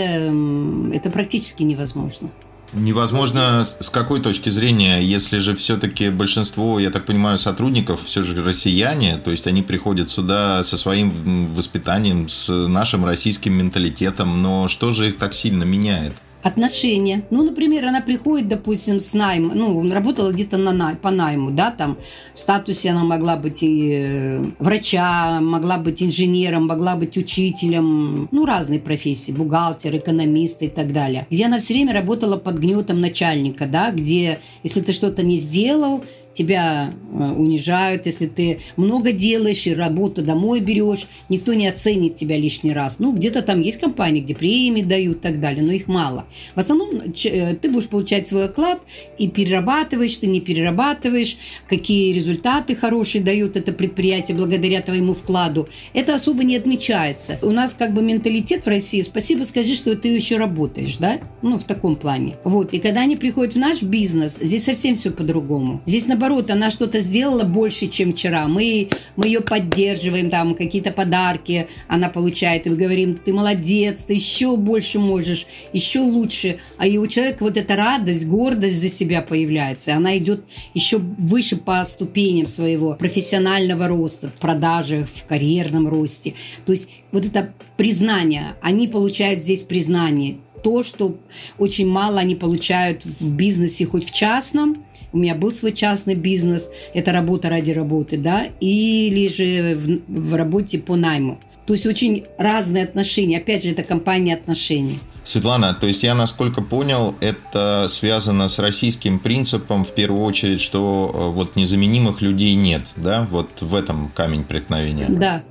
это 0.94 1.10
практически 1.10 1.62
невозможно. 1.62 2.30
Невозможно 2.74 3.64
с 3.64 3.88
какой 3.88 4.20
точки 4.20 4.50
зрения, 4.50 5.00
если 5.00 5.38
же 5.38 5.54
все-таки 5.54 6.10
большинство, 6.10 6.80
я 6.80 6.90
так 6.90 7.06
понимаю, 7.06 7.38
сотрудников 7.38 8.02
все 8.04 8.24
же 8.24 8.42
россияне, 8.42 9.16
то 9.16 9.30
есть 9.30 9.46
они 9.46 9.62
приходят 9.62 10.10
сюда 10.10 10.64
со 10.64 10.76
своим 10.76 11.54
воспитанием, 11.54 12.28
с 12.28 12.48
нашим 12.52 13.04
российским 13.04 13.52
менталитетом, 13.52 14.42
но 14.42 14.66
что 14.66 14.90
же 14.90 15.10
их 15.10 15.18
так 15.18 15.34
сильно 15.34 15.62
меняет? 15.62 16.14
Отношения. 16.44 17.22
Ну, 17.30 17.42
например, 17.42 17.86
она 17.86 18.02
приходит, 18.02 18.48
допустим, 18.48 19.00
с 19.00 19.14
найм, 19.14 19.50
ну, 19.54 19.90
работала 19.90 20.30
где-то 20.30 20.58
на 20.58 20.72
най, 20.72 20.94
по 20.94 21.10
найму, 21.10 21.50
да, 21.50 21.70
там 21.70 21.96
в 22.34 22.38
статусе 22.38 22.90
она 22.90 23.02
могла 23.02 23.36
быть 23.36 23.62
и 23.62 24.02
э, 24.04 24.44
врача, 24.58 25.40
могла 25.40 25.78
быть 25.78 26.02
инженером, 26.02 26.66
могла 26.66 26.96
быть 26.96 27.16
учителем, 27.16 28.28
ну, 28.30 28.44
разные 28.44 28.78
профессии, 28.78 29.32
бухгалтер, 29.32 29.96
экономист 29.96 30.62
и 30.62 30.68
так 30.68 30.92
далее. 30.92 31.26
Где 31.30 31.46
она 31.46 31.58
все 31.58 31.72
время 31.72 31.94
работала 31.94 32.36
под 32.36 32.58
гнетом 32.58 33.00
начальника, 33.00 33.66
да, 33.66 33.90
где, 33.90 34.38
если 34.62 34.82
ты 34.82 34.92
что-то 34.92 35.22
не 35.22 35.36
сделал, 35.36 36.04
тебя 36.35 36.93
э, 36.93 37.33
унижают, 37.33 38.07
если 38.07 38.26
ты 38.26 38.59
много 38.76 39.12
делаешь 39.12 39.67
и 39.67 39.75
работу 39.75 40.23
домой 40.23 40.61
берешь, 40.61 41.07
никто 41.29 41.55
не 41.55 41.67
оценит 41.67 42.17
тебя 42.17 42.37
лишний 42.37 42.73
раз. 42.73 42.99
Ну, 42.99 43.14
где-то 43.14 43.43
там 43.43 43.61
есть 43.61 43.81
компании, 43.81 44.21
где 44.21 44.35
премии 44.35 44.83
дают 44.83 45.19
и 45.19 45.21
так 45.21 45.41
далее, 45.41 45.62
но 45.62 45.73
их 45.73 45.87
мало. 45.87 46.26
В 46.55 46.59
основном 46.59 46.91
э, 47.00 47.55
ты 47.55 47.71
будешь 47.71 47.88
получать 47.88 48.29
свой 48.29 48.47
оклад 48.47 48.81
и 49.19 49.29
перерабатываешь, 49.29 50.19
ты 50.19 50.26
не 50.26 50.41
перерабатываешь, 50.41 51.37
какие 51.69 52.12
результаты 52.12 52.75
хорошие 52.75 53.23
дают 53.23 53.57
это 53.57 53.73
предприятие 53.73 54.37
благодаря 54.37 54.83
твоему 54.83 55.14
вкладу. 55.14 55.69
Это 55.95 56.14
особо 56.14 56.45
не 56.45 56.57
отмечается. 56.57 57.38
У 57.43 57.50
нас 57.50 57.75
как 57.75 57.95
бы 57.95 58.03
менталитет 58.03 58.64
в 58.64 58.69
России, 58.69 59.00
спасибо 59.03 59.45
скажи, 59.45 59.75
что 59.75 59.97
ты 59.97 60.09
еще 60.09 60.37
работаешь, 60.37 60.99
да? 60.99 61.19
Ну, 61.43 61.59
в 61.59 61.64
таком 61.64 61.97
плане. 61.97 62.37
Вот, 62.45 62.75
и 62.75 62.81
когда 62.81 63.03
они 63.03 63.17
приходят 63.17 63.55
в 63.55 63.59
наш 63.59 63.83
бизнес, 63.83 64.38
здесь 64.41 64.64
совсем 64.64 64.95
все 64.95 65.11
по-другому. 65.11 65.81
Здесь, 65.87 66.07
наоборот, 66.07 66.24
наоборот, 66.25 66.50
она 66.50 66.71
что-то 66.71 67.00
сделала 67.00 67.45
больше, 67.45 67.87
чем 67.87 68.14
вчера. 68.14 68.49
Мы, 68.49 68.88
мы 69.16 69.26
ее 69.26 69.40
поддерживаем, 69.40 70.31
там 70.31 70.54
какие-то 70.54 70.90
подарки 70.90 71.66
она 71.87 72.09
получает, 72.09 72.66
и 72.66 72.71
мы 72.71 72.76
говорим, 72.76 73.19
ты 73.23 73.33
молодец, 73.33 74.04
ты 74.04 74.14
еще 74.14 74.57
больше 74.57 74.99
можешь, 74.99 75.47
еще 75.75 76.00
лучше. 76.00 76.57
А 76.78 76.87
и 76.87 76.97
у 76.97 77.07
человека 77.07 77.45
вот 77.45 77.57
эта 77.59 77.76
радость, 77.76 78.26
гордость 78.26 78.81
за 78.81 78.88
себя 78.88 79.21
появляется. 79.21 79.95
Она 79.95 80.16
идет 80.16 80.45
еще 80.73 80.99
выше 80.99 81.57
по 81.57 81.85
ступеням 81.85 82.47
своего 82.47 82.95
профессионального 82.95 83.87
роста, 83.88 84.33
в 84.35 84.40
продажах, 84.40 85.07
в 85.07 85.25
карьерном 85.26 85.88
росте. 85.88 86.35
То 86.64 86.73
есть 86.73 86.88
вот 87.12 87.26
это 87.26 87.52
признание, 87.76 88.54
они 88.62 88.88
получают 88.88 89.40
здесь 89.40 89.61
признание 89.61 90.38
то, 90.62 90.83
что 90.83 91.19
очень 91.59 91.87
мало 91.87 92.19
они 92.19 92.35
получают 92.35 93.04
в 93.04 93.31
бизнесе, 93.31 93.85
хоть 93.85 94.07
в 94.07 94.11
частном, 94.11 94.83
у 95.14 95.18
меня 95.18 95.37
был 95.37 95.52
свой 95.52 95.73
частный 95.73 96.16
бизнес, 96.16 96.71
это 96.92 97.12
работа 97.12 97.49
ради 97.49 97.71
работы, 97.71 98.18
да, 98.18 98.47
или 98.61 99.28
же 99.28 99.76
в, 99.76 100.30
в 100.30 100.35
работе 100.35 100.80
по 100.80 100.97
найму. 100.97 101.38
То 101.66 101.73
есть 101.73 101.87
очень 101.87 102.25
разные 102.37 102.85
отношения. 102.85 103.38
Опять 103.38 103.62
же, 103.62 103.71
это 103.71 103.85
компания 103.85 104.35
отношений. 104.35 104.99
Светлана, 105.23 105.73
то 105.73 105.87
есть 105.87 106.02
я, 106.02 106.14
насколько 106.14 106.61
понял, 106.61 107.14
это 107.21 107.87
связано 107.88 108.49
с 108.49 108.59
российским 108.59 109.18
принципом, 109.18 109.85
в 109.85 109.92
первую 109.92 110.23
очередь, 110.23 110.61
что 110.61 111.11
э, 111.14 111.28
вот 111.30 111.56
незаменимых 111.56 112.21
людей 112.21 112.54
нет, 112.54 112.83
да? 112.97 113.26
Вот 113.30 113.62
в 113.62 113.75
этом 113.75 114.11
камень 114.14 114.44
преткновения. 114.44 115.06
Да, 115.09 115.42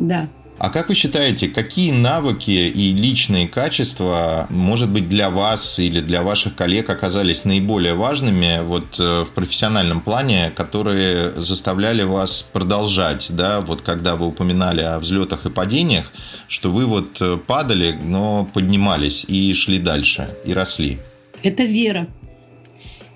да. 0.00 0.26
А 0.58 0.70
как 0.70 0.88
вы 0.88 0.94
считаете, 0.94 1.48
какие 1.48 1.90
навыки 1.90 2.50
и 2.50 2.92
личные 2.92 3.46
качества, 3.46 4.46
может 4.48 4.90
быть, 4.90 5.06
для 5.06 5.28
вас 5.28 5.78
или 5.78 6.00
для 6.00 6.22
ваших 6.22 6.54
коллег 6.54 6.88
оказались 6.88 7.44
наиболее 7.44 7.92
важными 7.92 8.62
вот 8.64 8.98
э, 8.98 9.24
в 9.24 9.32
профессиональном 9.32 10.00
плане, 10.00 10.50
которые 10.56 11.32
заставляли 11.32 12.04
вас 12.04 12.42
продолжать, 12.42 13.28
да, 13.30 13.60
вот 13.60 13.82
когда 13.82 14.16
вы 14.16 14.28
упоминали 14.28 14.80
о 14.80 14.98
взлетах 14.98 15.44
и 15.44 15.50
падениях, 15.50 16.10
что 16.48 16.72
вы 16.72 16.86
вот 16.86 17.20
э, 17.20 17.36
падали, 17.36 17.92
но 17.92 18.48
поднимались 18.54 19.26
и 19.28 19.52
шли 19.52 19.78
дальше, 19.78 20.26
и 20.46 20.54
росли? 20.54 20.98
Это 21.42 21.64
вера. 21.64 22.08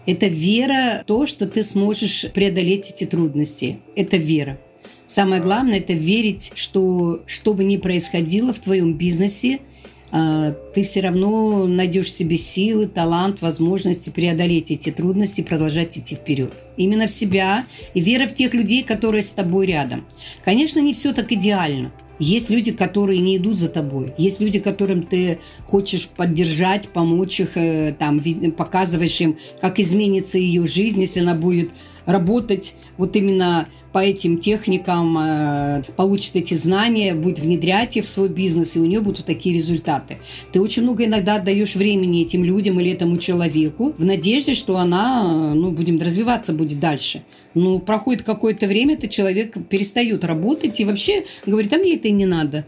Это 0.04 0.26
вера 0.26 1.00
в 1.02 1.04
то, 1.06 1.26
что 1.26 1.46
ты 1.46 1.62
сможешь 1.62 2.26
преодолеть 2.34 2.90
эти 2.90 3.04
трудности. 3.04 3.80
Это 3.96 4.18
вера. 4.18 4.58
Самое 5.10 5.42
главное– 5.42 5.78
это 5.80 5.92
верить, 5.92 6.52
что 6.54 7.20
что 7.26 7.52
бы 7.52 7.64
ни 7.64 7.78
происходило 7.78 8.54
в 8.54 8.60
твоем 8.60 8.94
бизнесе, 8.94 9.58
а, 10.12 10.52
ты 10.72 10.84
все 10.84 11.00
равно 11.00 11.66
найдешь 11.66 12.12
себе 12.12 12.36
силы, 12.36 12.86
талант, 12.86 13.42
возможности 13.42 14.10
преодолеть 14.10 14.70
эти 14.70 14.90
трудности 14.90 15.40
и 15.40 15.44
продолжать 15.44 15.98
идти 15.98 16.14
вперед. 16.14 16.64
Именно 16.76 17.08
в 17.08 17.10
себя 17.10 17.66
и 17.92 18.00
вера 18.00 18.28
в 18.28 18.36
тех 18.36 18.54
людей, 18.54 18.84
которые 18.84 19.24
с 19.24 19.32
тобой 19.32 19.66
рядом. 19.66 20.06
Конечно, 20.44 20.78
не 20.78 20.94
все 20.94 21.12
так 21.12 21.32
идеально. 21.32 21.90
Есть 22.20 22.50
люди, 22.50 22.70
которые 22.70 23.18
не 23.18 23.38
идут 23.38 23.58
за 23.58 23.68
тобой. 23.68 24.14
Есть 24.16 24.40
люди, 24.40 24.60
которым 24.60 25.02
ты 25.02 25.40
хочешь 25.66 26.06
поддержать, 26.06 26.88
помочь 26.90 27.40
их, 27.40 27.56
э, 27.56 27.96
там, 27.98 28.22
показываешь 28.56 29.20
им, 29.20 29.36
как 29.60 29.80
изменится 29.80 30.38
ее 30.38 30.64
жизнь, 30.68 31.00
если 31.00 31.18
она 31.18 31.34
будет 31.34 31.70
работать 32.12 32.76
вот 32.96 33.16
именно 33.16 33.66
по 33.92 33.98
этим 33.98 34.38
техникам, 34.38 35.16
э, 35.18 35.82
получит 35.96 36.36
эти 36.36 36.54
знания, 36.54 37.14
будет 37.14 37.40
внедрять 37.40 37.96
их 37.96 38.04
в 38.04 38.08
свой 38.08 38.28
бизнес, 38.28 38.76
и 38.76 38.80
у 38.80 38.84
нее 38.84 39.00
будут 39.00 39.24
такие 39.24 39.54
результаты. 39.54 40.18
Ты 40.52 40.60
очень 40.60 40.82
много 40.82 41.04
иногда 41.04 41.36
отдаешь 41.36 41.74
времени 41.74 42.22
этим 42.22 42.44
людям 42.44 42.78
или 42.78 42.92
этому 42.92 43.18
человеку 43.18 43.92
в 43.98 44.04
надежде, 44.04 44.54
что 44.54 44.76
она, 44.76 45.54
ну, 45.54 45.72
будем 45.72 46.00
развиваться 46.00 46.52
будет 46.52 46.78
дальше. 46.78 47.22
Ну, 47.54 47.80
проходит 47.80 48.22
какое-то 48.22 48.66
время, 48.66 48.94
этот 48.94 49.10
человек 49.10 49.56
перестает 49.68 50.24
работать 50.24 50.78
и 50.78 50.84
вообще 50.84 51.24
говорит, 51.46 51.72
а 51.72 51.78
мне 51.78 51.96
это 51.96 52.10
не 52.10 52.26
надо. 52.26 52.64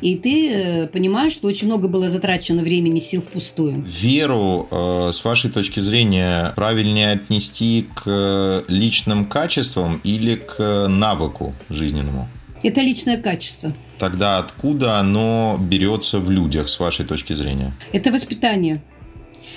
И 0.00 0.16
ты 0.16 0.50
э, 0.50 0.86
понимаешь, 0.88 1.32
что 1.32 1.48
очень 1.48 1.66
много 1.66 1.88
было 1.88 2.10
затрачено 2.10 2.62
времени, 2.62 2.98
сил 2.98 3.22
впустую. 3.22 3.84
Веру, 3.86 4.68
э, 4.70 5.10
с 5.12 5.24
вашей 5.24 5.50
точки 5.50 5.80
зрения, 5.80 6.52
правильнее 6.56 7.12
отнести 7.12 7.86
к 7.94 8.64
личным 8.68 9.26
качествам 9.26 10.00
или 10.04 10.36
к 10.36 10.88
навыку 10.88 11.54
жизненному? 11.70 12.28
Это 12.62 12.80
личное 12.80 13.20
качество. 13.20 13.72
Тогда 13.98 14.38
откуда 14.38 14.98
оно 14.98 15.58
берется 15.60 16.18
в 16.18 16.30
людях, 16.30 16.68
с 16.68 16.80
вашей 16.80 17.04
точки 17.04 17.32
зрения? 17.34 17.74
Это 17.92 18.10
воспитание. 18.10 18.82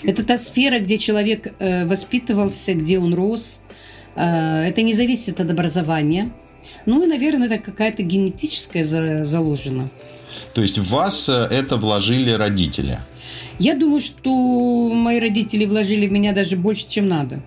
Это 0.04 0.24
та 0.24 0.38
сфера, 0.38 0.80
где 0.80 0.98
человек 0.98 1.54
э, 1.60 1.86
воспитывался, 1.86 2.74
где 2.74 3.00
он 3.00 3.14
рос. 3.14 3.62
Это 4.16 4.82
не 4.82 4.96
зависит 4.96 5.40
от 5.40 5.52
образования. 5.52 6.32
Ну 6.88 7.04
и, 7.04 7.06
наверное, 7.06 7.48
это 7.48 7.60
какая-то 7.60 8.02
генетическая 8.02 8.84
заложена. 9.24 9.90
То 10.54 10.62
есть 10.62 10.78
в 10.78 10.90
вас 10.90 11.30
э, 11.30 11.48
это 11.52 11.78
вложили 11.78 12.32
родители? 12.32 13.00
Я 13.60 13.76
думаю, 13.76 14.02
что 14.02 14.30
мои 14.94 15.20
родители 15.20 15.66
вложили 15.66 16.08
в 16.08 16.12
меня 16.12 16.34
даже 16.34 16.58
больше, 16.58 16.88
чем 16.88 17.08
надо. 17.08 17.42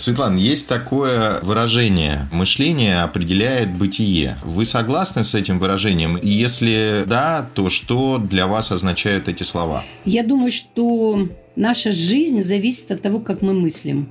Светлана, 0.00 0.38
есть 0.38 0.66
такое 0.66 1.40
выражение 1.42 2.28
«мышление 2.32 3.02
определяет 3.02 3.76
бытие». 3.76 4.38
Вы 4.42 4.64
согласны 4.64 5.24
с 5.24 5.34
этим 5.34 5.58
выражением? 5.58 6.16
И 6.16 6.28
если 6.28 7.04
да, 7.06 7.46
то 7.54 7.68
что 7.68 8.18
для 8.18 8.46
вас 8.46 8.72
означают 8.72 9.28
эти 9.28 9.42
слова? 9.42 9.82
Я 10.06 10.22
думаю, 10.22 10.50
что 10.52 11.28
наша 11.54 11.92
жизнь 11.92 12.40
зависит 12.42 12.90
от 12.92 13.02
того, 13.02 13.18
как 13.20 13.42
мы 13.42 13.52
мыслим 13.52 14.08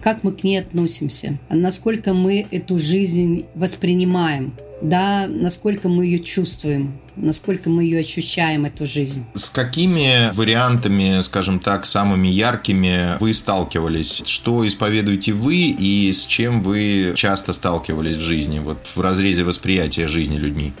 как 0.00 0.24
мы 0.24 0.32
к 0.32 0.44
ней 0.44 0.58
относимся, 0.58 1.38
насколько 1.50 2.14
мы 2.14 2.46
эту 2.50 2.78
жизнь 2.78 3.46
воспринимаем, 3.54 4.52
да, 4.82 5.26
насколько 5.28 5.88
мы 5.88 6.04
ее 6.04 6.20
чувствуем, 6.20 6.92
насколько 7.16 7.70
мы 7.70 7.84
ее 7.84 8.00
ощущаем, 8.00 8.66
эту 8.66 8.84
жизнь. 8.84 9.24
С 9.34 9.48
какими 9.48 10.34
вариантами, 10.34 11.20
скажем 11.22 11.60
так, 11.60 11.86
самыми 11.86 12.28
яркими 12.28 13.16
вы 13.20 13.32
сталкивались? 13.32 14.22
Что 14.26 14.66
исповедуете 14.66 15.32
вы 15.32 15.56
и 15.56 16.12
с 16.12 16.26
чем 16.26 16.62
вы 16.62 17.12
часто 17.16 17.52
сталкивались 17.52 18.16
в 18.16 18.20
жизни, 18.20 18.58
вот 18.58 18.86
в 18.94 19.00
разрезе 19.00 19.44
восприятия 19.44 20.08
жизни 20.08 20.36
людьми? 20.36 20.72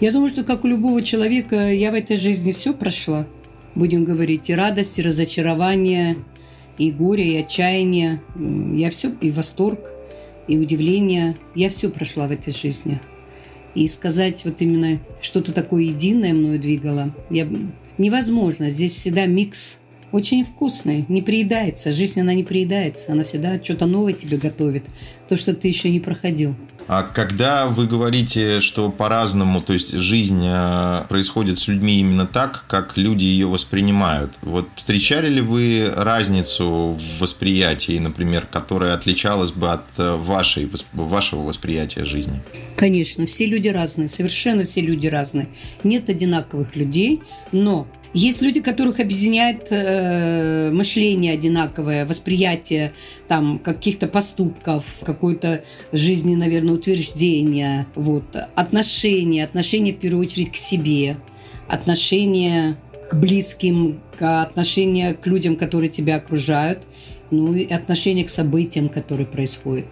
Я 0.00 0.12
думаю, 0.12 0.30
что 0.30 0.44
как 0.44 0.64
у 0.64 0.68
любого 0.68 1.02
человека, 1.02 1.72
я 1.72 1.90
в 1.90 1.94
этой 1.94 2.16
жизни 2.16 2.52
все 2.52 2.72
прошла. 2.72 3.26
Будем 3.74 4.04
говорить, 4.04 4.50
и 4.50 4.54
радость, 4.54 4.98
и 4.98 5.02
разочарование, 5.02 6.16
и 6.80 6.90
горе, 6.90 7.34
и 7.34 7.36
отчаяние. 7.36 8.20
Я 8.74 8.90
все, 8.90 9.12
и 9.20 9.30
восторг, 9.30 9.92
и 10.48 10.56
удивление. 10.56 11.36
Я 11.54 11.68
все 11.68 11.90
прошла 11.90 12.26
в 12.26 12.32
этой 12.32 12.54
жизни. 12.54 12.98
И 13.74 13.86
сказать 13.86 14.44
вот 14.46 14.62
именно 14.62 14.98
что-то 15.20 15.52
такое 15.52 15.82
единое 15.82 16.32
мною 16.32 16.58
двигало, 16.58 17.14
я... 17.28 17.46
невозможно. 17.98 18.70
Здесь 18.70 18.94
всегда 18.94 19.26
микс 19.26 19.80
очень 20.10 20.42
вкусный, 20.42 21.04
не 21.08 21.22
приедается. 21.22 21.92
Жизнь, 21.92 22.20
она 22.20 22.32
не 22.32 22.44
приедается. 22.44 23.12
Она 23.12 23.24
всегда 23.24 23.62
что-то 23.62 23.86
новое 23.86 24.14
тебе 24.14 24.38
готовит. 24.38 24.84
То, 25.28 25.36
что 25.36 25.54
ты 25.54 25.68
еще 25.68 25.90
не 25.90 26.00
проходил. 26.00 26.54
А 26.92 27.04
когда 27.04 27.66
вы 27.66 27.86
говорите, 27.86 28.58
что 28.58 28.90
по-разному, 28.90 29.60
то 29.60 29.72
есть 29.72 29.92
жизнь 29.92 30.42
э, 30.44 31.04
происходит 31.08 31.60
с 31.60 31.68
людьми 31.68 32.00
именно 32.00 32.26
так, 32.26 32.64
как 32.66 32.96
люди 32.96 33.22
ее 33.22 33.46
воспринимают, 33.46 34.32
вот 34.42 34.66
встречали 34.74 35.28
ли 35.28 35.40
вы 35.40 35.88
разницу 35.94 36.98
в 36.98 37.20
восприятии, 37.20 37.96
например, 38.00 38.44
которая 38.50 38.92
отличалась 38.94 39.52
бы 39.52 39.70
от 39.70 39.84
э, 39.98 40.16
вашей, 40.16 40.68
вашего 40.92 41.42
восприятия 41.42 42.04
жизни? 42.04 42.42
Конечно, 42.74 43.24
все 43.24 43.46
люди 43.46 43.68
разные, 43.68 44.08
совершенно 44.08 44.64
все 44.64 44.80
люди 44.80 45.06
разные. 45.06 45.48
Нет 45.84 46.08
одинаковых 46.08 46.74
людей, 46.74 47.22
но 47.52 47.86
есть 48.12 48.42
люди, 48.42 48.60
которых 48.60 48.98
объединяет 48.98 49.68
э, 49.70 50.70
мышление 50.72 51.34
одинаковое, 51.34 52.06
восприятие 52.06 52.92
там 53.28 53.58
каких-то 53.58 54.08
поступков, 54.08 54.84
какое-то 55.04 55.62
жизни, 55.92 56.34
наверное, 56.34 56.74
утверждение, 56.74 57.86
вот, 57.94 58.24
отношения, 58.56 59.44
отношения 59.44 59.92
в 59.92 59.98
первую 59.98 60.26
очередь 60.26 60.52
к 60.52 60.56
себе, 60.56 61.16
отношения 61.68 62.76
к 63.10 63.14
близким, 63.14 64.00
к 64.16 64.42
отношения 64.42 65.14
к 65.14 65.26
людям, 65.26 65.56
которые 65.56 65.88
тебя 65.88 66.16
окружают, 66.16 66.80
ну 67.30 67.54
и 67.54 67.72
отношения 67.72 68.24
к 68.24 68.30
событиям, 68.30 68.88
которые 68.88 69.26
происходят. 69.26 69.86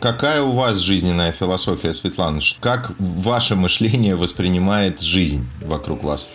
Какая 0.00 0.42
у 0.42 0.52
вас 0.52 0.78
жизненная 0.78 1.32
философия, 1.32 1.92
Светлана? 1.92 2.40
Как 2.60 2.94
ваше 2.98 3.56
мышление 3.56 4.16
воспринимает 4.16 5.00
жизнь 5.00 5.46
вокруг 5.60 6.02
вас? 6.02 6.28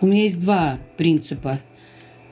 У 0.00 0.06
меня 0.06 0.22
есть 0.22 0.38
два 0.38 0.78
принципа. 0.96 1.58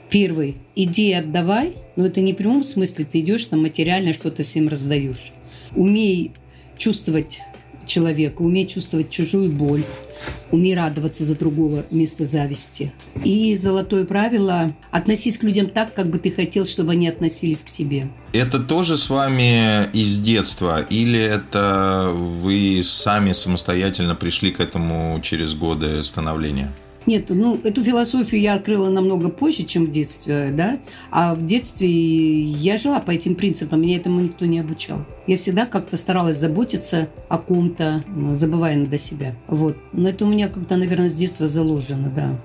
Первый– 0.08 0.56
иди 0.76 1.12
отдавай, 1.12 1.72
но 1.96 2.06
это 2.06 2.20
не 2.20 2.32
в 2.32 2.36
прямом 2.36 2.62
смысле 2.62 3.04
ты 3.04 3.20
идешь 3.20 3.46
там 3.46 3.62
материально 3.62 4.14
что-то 4.14 4.44
всем 4.44 4.68
раздаешь. 4.68 5.32
Умей 5.74 6.30
чувствовать 6.78 7.40
человека, 7.86 8.42
умей 8.42 8.66
чувствовать 8.66 9.10
чужую 9.10 9.50
боль, 9.50 9.82
умей 10.52 10.76
радоваться 10.76 11.24
за 11.24 11.36
другого 11.36 11.84
вместо 11.90 12.24
зависти. 12.24 12.92
И 13.24 13.56
золотое 13.56 14.04
правило– 14.04 14.72
относись 14.92 15.38
к 15.38 15.42
людям 15.42 15.66
так, 15.66 15.92
как 15.92 16.08
бы 16.08 16.18
ты 16.18 16.30
хотел, 16.30 16.66
чтобы 16.66 16.92
они 16.92 17.08
относились 17.08 17.64
к 17.64 17.72
тебе. 17.72 18.08
Это 18.32 18.60
тоже 18.60 18.96
с 18.96 19.10
вами 19.10 19.90
из 19.92 20.20
детства 20.20 20.82
или 20.82 21.20
это 21.20 22.12
вы 22.14 22.82
сами 22.84 23.32
самостоятельно 23.32 24.14
пришли 24.14 24.52
к 24.52 24.60
этому 24.60 25.20
через 25.20 25.54
годы 25.54 26.00
становления? 26.04 26.72
Нет, 27.06 27.26
ну, 27.30 27.60
эту 27.62 27.82
философию 27.84 28.40
я 28.40 28.54
открыла 28.54 28.90
намного 28.90 29.28
позже, 29.28 29.62
чем 29.64 29.86
в 29.86 29.90
детстве, 29.90 30.50
да. 30.52 30.78
А 31.10 31.34
в 31.34 31.44
детстве 31.44 31.88
я 31.88 32.78
жила 32.78 33.00
по 33.00 33.12
этим 33.12 33.36
принципам, 33.36 33.82
меня 33.82 33.96
этому 33.96 34.20
никто 34.20 34.44
не 34.44 34.58
обучал. 34.58 34.98
Я 35.26 35.36
всегда 35.36 35.66
как-то 35.66 35.96
старалась 35.96 36.36
заботиться 36.36 37.08
о 37.28 37.38
ком-то, 37.38 38.04
забывая 38.32 38.76
на 38.76 38.98
себя. 38.98 39.34
Вот. 39.46 39.76
Но 39.92 40.08
это 40.08 40.24
у 40.24 40.28
меня 40.28 40.48
как-то, 40.48 40.76
наверное, 40.76 41.08
с 41.08 41.14
детства 41.14 41.46
заложено, 41.46 42.10
да. 42.14 42.36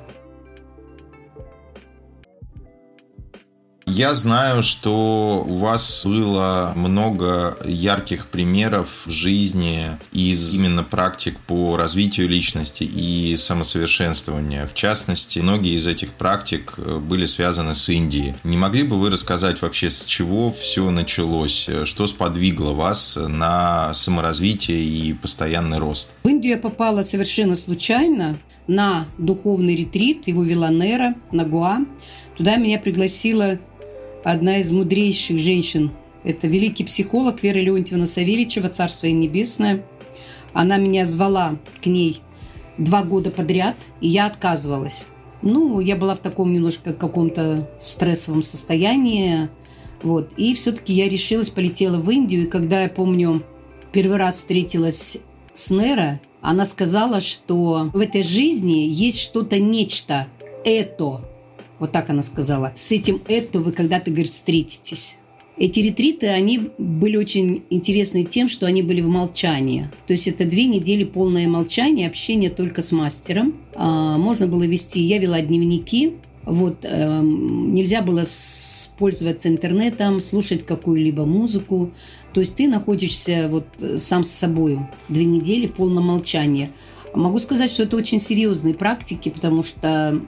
Я 4.02 4.16
знаю, 4.16 4.64
что 4.64 5.46
у 5.48 5.58
вас 5.58 6.02
было 6.08 6.74
много 6.76 7.56
ярких 7.64 8.30
примеров 8.30 8.90
в 9.06 9.12
жизни 9.12 9.90
из 10.12 10.56
именно 10.56 10.84
практик 10.84 11.38
по 11.42 11.78
развитию 11.78 12.28
личности 12.28 12.84
и 12.84 13.38
самосовершенствованию. 13.38 14.68
В 14.68 14.74
частности, 14.74 15.38
многие 15.38 15.78
из 15.78 15.86
этих 15.86 16.14
практик 16.14 16.80
были 16.80 17.28
связаны 17.28 17.76
с 17.76 17.88
Индией. 17.90 18.34
Не 18.44 18.58
могли 18.58 18.82
бы 18.82 19.00
вы 19.00 19.12
рассказать 19.12 19.62
вообще, 19.62 19.92
с 19.92 20.04
чего 20.06 20.52
все 20.52 20.90
началось? 20.90 21.70
Что 21.84 22.08
сподвигло 22.08 22.72
вас 22.72 23.20
на 23.22 23.94
саморазвитие 23.94 24.84
и 24.84 25.14
постоянный 25.14 25.78
рост? 25.78 26.10
В 26.24 26.28
Индию 26.28 26.56
я 26.56 26.58
попала 26.58 27.04
совершенно 27.04 27.56
случайно 27.56 28.40
на 28.66 29.06
духовный 29.20 29.76
ретрит, 29.76 30.26
его 30.26 30.42
вела 30.42 30.72
Нера 30.72 31.14
на 31.32 31.46
Гуа. 31.46 31.82
Туда 32.36 32.56
меня 32.56 32.80
пригласила 32.80 33.60
одна 34.24 34.58
из 34.58 34.72
мудрейших 34.72 35.40
женщин. 35.40 35.92
Это 36.24 36.48
великий 36.48 36.84
психолог 36.84 37.42
Вера 37.42 37.60
Леонтьевна 37.60 38.06
Савельичева, 38.06 38.70
Царство 38.70 39.08
ей 39.08 39.14
Небесное. 39.14 39.84
Она 40.54 40.78
меня 40.78 41.06
звала 41.06 41.58
к 41.82 41.86
ней 41.86 42.22
два 42.78 43.04
года 43.04 43.32
подряд, 43.32 43.76
и 44.02 44.08
я 44.08 44.28
отказывалась. 44.28 45.08
Ну, 45.42 45.80
я 45.80 45.96
была 45.96 46.16
в 46.16 46.20
таком 46.20 46.54
немножко 46.54 46.94
каком-то 46.94 47.68
стрессовом 47.80 48.42
состоянии. 48.42 49.50
Вот. 50.04 50.34
И 50.38 50.54
все-таки 50.56 50.94
я 50.94 51.10
решилась, 51.10 51.50
полетела 51.50 51.98
в 51.98 52.10
Индию. 52.10 52.44
И 52.44 52.50
когда 52.50 52.84
я 52.84 52.90
помню, 52.90 53.44
первый 53.92 54.18
раз 54.18 54.36
встретилась 54.36 55.18
с 55.52 55.72
Нера, 55.72 56.22
она 56.42 56.66
сказала, 56.66 57.22
что 57.22 57.90
в 57.94 58.00
этой 58.00 58.24
жизни 58.24 58.88
есть 58.88 59.20
что-то 59.20 59.60
нечто, 59.60 60.28
это, 60.64 61.28
вот 61.82 61.92
так 61.92 62.12
она 62.12 62.22
сказала. 62.22 62.72
С 62.76 62.92
этим 62.92 63.20
это 63.28 63.60
вы 63.60 63.72
когда-то, 63.72 64.12
говорит, 64.12 64.32
встретитесь. 64.32 65.18
Эти 65.58 65.80
ретриты, 65.80 66.28
они 66.28 66.70
были 66.78 67.18
очень 67.18 67.64
интересны 67.72 68.24
тем, 68.24 68.50
что 68.50 68.68
они 68.68 68.84
были 68.84 69.02
в 69.02 69.10
молчании. 69.10 69.90
То 70.06 70.14
есть 70.14 70.28
это 70.28 70.46
две 70.46 70.66
недели 70.66 71.04
полное 71.04 71.48
молчание, 71.48 72.08
общение 72.08 72.52
только 72.52 72.84
с 72.84 72.92
мастером. 72.92 73.56
А, 73.74 74.18
можно 74.20 74.46
было 74.46 74.64
вести, 74.64 75.02
я 75.02 75.18
вела 75.18 75.42
дневники, 75.42 76.14
вот, 76.44 76.78
э, 76.84 77.22
нельзя 77.24 78.02
было 78.02 78.24
пользоваться 78.98 79.50
интернетом, 79.50 80.20
слушать 80.20 80.66
какую-либо 80.66 81.26
музыку. 81.26 81.92
То 82.34 82.42
есть 82.42 82.56
ты 82.56 82.68
находишься 82.68 83.48
вот 83.50 83.66
сам 83.98 84.24
с 84.24 84.30
собой 84.30 84.80
две 85.10 85.26
недели 85.26 85.66
в 85.66 85.74
полном 85.74 86.06
молчании. 86.06 86.70
Могу 87.16 87.40
сказать, 87.40 87.72
что 87.72 87.84
это 87.84 87.98
очень 87.98 88.20
серьезные 88.20 88.74
практики, 88.74 89.30
потому 89.30 89.64
что 89.64 90.22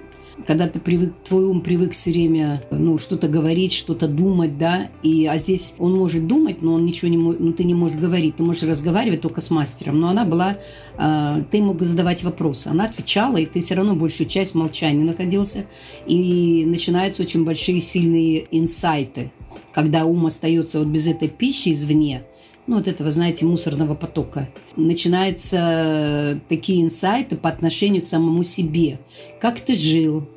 когда 0.47 0.67
ты 0.67 0.79
привык, 0.79 1.13
твой 1.23 1.45
ум 1.45 1.61
привык 1.61 1.91
все 1.91 2.11
время, 2.11 2.63
ну, 2.71 2.97
что-то 2.97 3.27
говорить, 3.27 3.71
что-то 3.71 4.07
думать, 4.07 4.57
да, 4.57 4.89
и, 5.03 5.25
а 5.27 5.37
здесь 5.37 5.75
он 5.77 5.95
может 5.95 6.27
думать, 6.27 6.61
но 6.61 6.73
он 6.73 6.85
ничего 6.85 7.09
не 7.09 7.17
ну, 7.17 7.53
ты 7.53 7.63
не 7.63 7.73
можешь 7.73 7.97
говорить, 7.97 8.37
ты 8.37 8.43
можешь 8.43 8.63
разговаривать 8.63 9.21
только 9.21 9.41
с 9.41 9.49
мастером, 9.51 9.99
но 9.99 10.09
она 10.09 10.25
была, 10.25 10.57
э, 10.97 11.43
ты 11.51 11.61
мог 11.61 11.81
задавать 11.81 12.23
вопросы, 12.23 12.67
она 12.67 12.85
отвечала, 12.85 13.37
и 13.37 13.45
ты 13.45 13.61
все 13.61 13.75
равно 13.75 13.95
большую 13.95 14.27
часть 14.27 14.55
молчания 14.55 15.03
находился, 15.03 15.65
и 16.07 16.65
начинаются 16.67 17.21
очень 17.21 17.45
большие 17.45 17.79
сильные 17.79 18.47
инсайты, 18.51 19.31
когда 19.71 20.05
ум 20.05 20.25
остается 20.25 20.79
вот 20.79 20.87
без 20.87 21.07
этой 21.07 21.29
пищи 21.29 21.71
извне, 21.71 22.23
ну, 22.67 22.77
вот 22.77 22.87
этого, 22.87 23.11
знаете, 23.11 23.45
мусорного 23.45 23.95
потока. 23.95 24.47
Начинаются 24.75 26.39
такие 26.47 26.83
инсайты 26.83 27.35
по 27.35 27.49
отношению 27.49 28.03
к 28.03 28.07
самому 28.07 28.43
себе. 28.43 28.99
Как 29.39 29.59
ты 29.59 29.75
жил, 29.75 30.27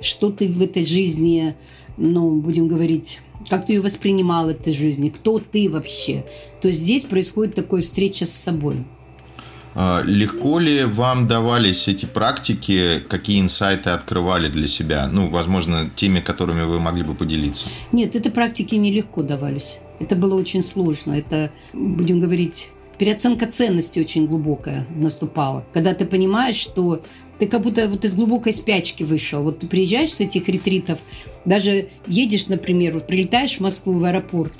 что 0.00 0.30
ты 0.30 0.48
в 0.48 0.60
этой 0.62 0.84
жизни, 0.84 1.54
ну, 1.96 2.40
будем 2.40 2.68
говорить, 2.68 3.20
как 3.48 3.66
ты 3.66 3.74
ее 3.74 3.80
воспринимал 3.80 4.50
этой 4.50 4.72
жизни, 4.72 5.08
кто 5.08 5.38
ты 5.38 5.70
вообще. 5.70 6.24
То 6.60 6.68
есть 6.68 6.80
здесь 6.80 7.04
происходит 7.04 7.54
такая 7.54 7.82
встреча 7.82 8.26
с 8.26 8.32
собой. 8.32 8.84
А, 9.74 10.02
легко 10.02 10.58
ли 10.58 10.84
вам 10.84 11.28
давались 11.28 11.86
эти 11.86 12.06
практики, 12.06 13.00
какие 13.08 13.40
инсайты 13.40 13.90
открывали 13.90 14.48
для 14.48 14.66
себя? 14.66 15.06
Ну, 15.06 15.30
возможно, 15.30 15.88
теми, 15.94 16.18
которыми 16.18 16.62
вы 16.62 16.80
могли 16.80 17.04
бы 17.04 17.14
поделиться. 17.14 17.68
Нет, 17.92 18.16
эти 18.16 18.28
практики 18.28 18.74
нелегко 18.74 19.22
давались. 19.22 19.78
Это 20.00 20.16
было 20.16 20.34
очень 20.38 20.62
сложно. 20.62 21.12
Это, 21.12 21.50
будем 21.72 22.20
говорить, 22.20 22.70
переоценка 22.98 23.46
ценности 23.46 24.00
очень 24.00 24.26
глубокая 24.26 24.86
наступала. 24.94 25.64
Когда 25.72 25.94
ты 25.94 26.06
понимаешь, 26.06 26.56
что 26.56 27.02
ты 27.38 27.46
как 27.46 27.62
будто 27.62 27.88
вот 27.88 28.04
из 28.04 28.14
глубокой 28.14 28.52
спячки 28.52 29.04
вышел. 29.04 29.42
Вот 29.44 29.60
ты 29.60 29.66
приезжаешь 29.66 30.12
с 30.12 30.20
этих 30.20 30.48
ретритов, 30.48 30.98
даже 31.44 31.88
едешь, 32.06 32.48
например, 32.48 32.94
вот 32.94 33.06
прилетаешь 33.06 33.56
в 33.56 33.60
Москву 33.60 33.94
в 33.94 34.04
аэропорт, 34.04 34.54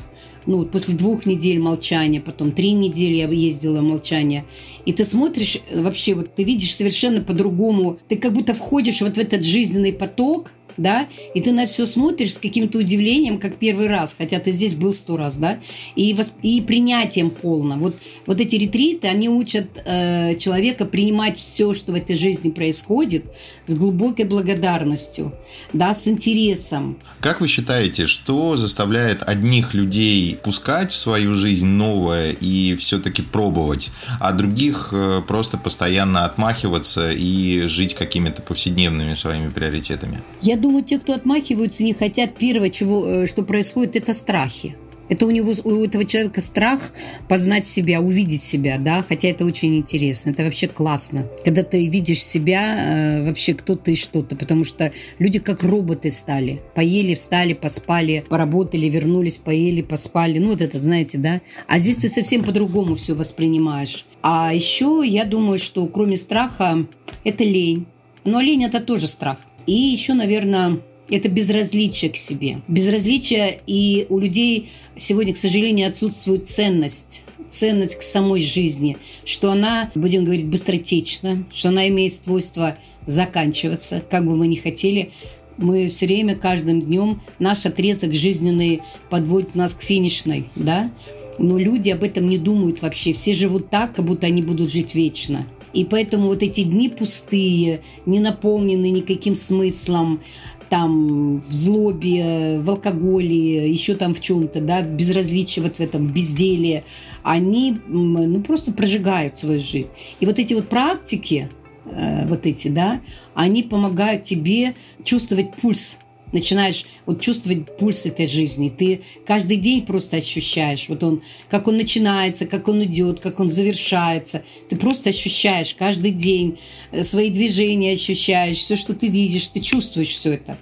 ну, 0.46 0.59
вот 0.59 0.70
после 0.70 0.94
двух 0.94 1.27
недель 1.27 1.59
молчания, 1.59 2.20
потом 2.20 2.53
три 2.53 2.72
недели 2.72 3.16
я 3.16 3.29
ездила 3.29 3.83
молчание, 3.83 4.46
и 4.87 4.92
ты 4.92 5.05
смотришь, 5.05 5.59
вообще, 5.74 6.14
вот 6.14 6.35
ты 6.35 6.44
видишь 6.44 6.74
совершенно 6.74 7.20
по-другому, 7.20 7.98
ты 8.09 8.16
как 8.16 8.33
будто 8.33 8.55
входишь 8.55 9.03
вот 9.03 9.16
в 9.16 9.18
этот 9.18 9.42
жизненный 9.44 9.92
поток, 9.92 10.53
да, 10.78 11.06
и 11.34 11.40
ты 11.40 11.52
на 11.52 11.66
все 11.66 11.84
смотришь 11.84 12.34
с 12.34 12.38
каким-то 12.38 12.78
удивлением, 12.78 13.38
как 13.38 13.56
первый 13.56 13.88
раз, 13.88 14.14
хотя 14.16 14.38
ты 14.38 14.50
здесь 14.50 14.74
был 14.74 14.94
сто 14.94 15.16
раз, 15.16 15.36
да, 15.36 15.58
и, 15.96 16.14
восп... 16.14 16.34
и 16.42 16.62
принятием 16.62 17.30
полно. 17.30 17.76
Вот, 17.76 17.94
вот 18.26 18.40
эти 18.40 18.54
ретриты, 18.56 19.08
они 19.08 19.28
учат 19.28 19.66
э, 19.84 20.36
человека 20.36 20.84
принимать 20.84 21.36
все, 21.36 21.74
что 21.74 21.92
в 21.92 21.94
этой 21.94 22.16
жизни 22.16 22.50
происходит, 22.50 23.24
с 23.64 23.74
глубокой 23.74 24.24
благодарностью, 24.24 25.32
да, 25.72 25.92
с 25.94 26.08
интересом. 26.08 26.98
Как 27.20 27.40
вы 27.40 27.48
считаете, 27.48 28.06
что 28.06 28.56
заставляет 28.56 29.22
одних 29.28 29.74
людей 29.74 30.36
пускать 30.36 30.92
в 30.92 30.96
свою 30.96 31.34
жизнь 31.34 31.66
новое 31.66 32.32
и 32.32 32.76
все-таки 32.76 33.22
пробовать, 33.22 33.90
а 34.20 34.32
других 34.32 34.90
э, 34.92 35.20
просто 35.26 35.58
постоянно 35.58 36.24
отмахиваться 36.24 37.10
и 37.10 37.66
жить 37.66 37.94
какими-то 37.94 38.42
повседневными 38.42 39.14
своими 39.14 39.50
приоритетами? 39.50 40.22
Я 40.40 40.56
думаю, 40.56 40.67
те, 40.83 40.98
кто 40.98 41.14
отмахиваются, 41.14 41.83
не 41.85 41.94
хотят, 41.94 42.38
первое, 42.38 42.70
чего, 42.70 43.07
э, 43.07 43.26
что 43.26 43.42
происходит, 43.42 43.96
это 43.96 44.14
страхи. 44.14 44.76
Это 45.09 45.26
у 45.26 45.31
него, 45.31 45.52
у 45.64 45.85
этого 45.85 46.04
человека 46.04 46.40
страх 46.40 46.92
познать 47.28 47.66
себя, 47.66 48.00
увидеть 48.00 48.42
себя, 48.42 48.78
да, 48.78 49.04
хотя 49.09 49.28
это 49.28 49.44
очень 49.44 49.76
интересно, 49.76 50.31
это 50.31 50.44
вообще 50.44 50.68
классно, 50.68 51.26
когда 51.44 51.62
ты 51.62 51.88
видишь 51.88 52.22
себя 52.22 53.20
э, 53.20 53.26
вообще 53.26 53.54
кто 53.54 53.74
ты 53.74 53.96
что-то, 53.96 54.37
потому 54.37 54.64
что 54.64 54.92
люди 55.18 55.38
как 55.38 55.62
роботы 55.62 56.11
стали, 56.11 56.61
поели, 56.74 57.14
встали, 57.14 57.54
поспали, 57.54 58.24
поработали, 58.28 58.87
вернулись, 58.87 59.38
поели, 59.38 59.81
поспали, 59.81 60.38
ну 60.38 60.50
вот 60.50 60.61
это, 60.61 60.81
знаете, 60.81 61.16
да, 61.16 61.40
а 61.66 61.78
здесь 61.78 61.96
ты 61.96 62.09
совсем 62.09 62.44
по-другому 62.44 62.94
все 62.94 63.14
воспринимаешь. 63.14 64.04
А 64.22 64.52
еще 64.52 65.02
я 65.04 65.24
думаю, 65.24 65.59
что 65.59 65.87
кроме 65.87 66.18
страха 66.18 66.87
это 67.24 67.44
лень, 67.44 67.87
но 68.24 68.40
лень 68.40 68.64
это 68.64 68.81
тоже 68.81 69.09
страх. 69.09 69.38
И 69.68 69.74
еще, 69.74 70.14
наверное, 70.14 70.81
это 71.11 71.28
безразличие 71.28 72.11
к 72.11 72.16
себе. 72.16 72.62
Безразличие, 72.68 73.61
и 73.66 74.07
у 74.09 74.18
людей 74.18 74.70
сегодня, 74.96 75.35
к 75.35 75.37
сожалению, 75.37 75.88
отсутствует 75.88 76.48
ценность 76.48 77.24
ценность 77.50 77.96
к 77.96 78.02
самой 78.02 78.42
жизни, 78.42 78.98
что 79.24 79.50
она, 79.50 79.90
будем 79.94 80.24
говорить, 80.24 80.48
быстротечна, 80.48 81.44
что 81.50 81.68
она 81.68 81.88
имеет 81.88 82.12
свойство 82.12 82.76
заканчиваться, 83.07 84.02
как 84.11 84.26
бы 84.26 84.37
мы 84.37 84.48
ни 84.48 84.57
хотели. 84.57 85.11
Мы 85.57 85.88
все 85.88 86.07
время, 86.07 86.37
каждым 86.37 86.83
днем, 86.83 87.22
наш 87.38 87.64
отрезок 87.64 88.14
жизненный 88.14 88.81
подводит 89.09 89.54
нас 89.54 89.72
к 89.72 89.83
финишной, 89.83 90.46
да? 90.57 90.90
Но 91.38 91.57
люди 91.57 91.88
об 91.90 92.02
этом 92.02 92.28
не 92.28 92.37
думают 92.37 92.83
вообще. 92.83 93.14
Все 93.14 93.33
живут 93.33 93.70
так, 93.70 93.94
как 93.94 94.04
будто 94.04 94.26
они 94.26 94.42
будут 94.42 94.70
жить 94.70 94.94
вечно. 94.94 95.46
И 95.72 95.85
поэтому 95.85 96.28
вот 96.28 96.42
эти 96.42 96.62
дни 96.62 96.88
пустые, 96.88 97.81
не 98.07 98.20
наполненные 98.20 98.90
никаким 98.90 99.35
смыслом, 99.35 100.20
там 100.68 101.40
в 101.40 101.52
злобе, 101.52 102.59
в 102.61 102.70
алкоголе, 102.70 103.70
еще 103.70 103.94
там 103.94 104.14
в 104.14 104.20
чем-то, 104.20 104.61
да, 104.61 104.83
безразличие 104.83 105.62
вот 105.62 105.76
в 105.76 105.81
этом 105.81 106.07
безделии, 106.12 106.85
они 107.22 107.81
ну, 107.87 108.40
просто 108.42 108.72
прожигают 108.72 109.38
свою 109.38 109.61
жизнь. 109.61 109.88
И 110.20 110.26
вот 110.26 110.38
эти 110.38 110.54
вот 110.54 110.68
практики, 110.68 111.48
э, 111.87 112.28
вот 112.28 112.46
эти, 112.46 112.68
да, 112.68 113.00
они 113.35 113.62
помогают 113.62 114.24
тебе 114.24 114.74
чувствовать 115.04 115.57
пульс 115.57 116.00
начинаешь 116.32 116.86
вот 117.06 117.20
чувствовать 117.20 117.76
пульс 117.76 118.06
этой 118.06 118.26
жизни. 118.26 118.68
Ты 118.68 119.00
каждый 119.26 119.56
день 119.56 119.84
просто 119.86 120.16
ощущаешь, 120.18 120.88
вот 120.88 121.02
он, 121.02 121.22
как 121.48 121.68
он 121.68 121.76
начинается, 121.76 122.46
как 122.46 122.68
он 122.68 122.84
идет, 122.84 123.20
как 123.20 123.40
он 123.40 123.50
завершается. 123.50 124.42
Ты 124.68 124.76
просто 124.76 125.10
ощущаешь 125.10 125.74
каждый 125.74 126.12
день 126.12 126.58
э, 126.92 127.02
свои 127.02 127.30
движения 127.30 127.92
ощущаешь, 127.92 128.58
все, 128.58 128.76
что 128.76 128.94
ты 128.94 129.08
видишь, 129.08 129.48
ты 129.48 129.60
чувствуешь 129.60 130.10
все 130.10 130.34
это. 130.34 130.58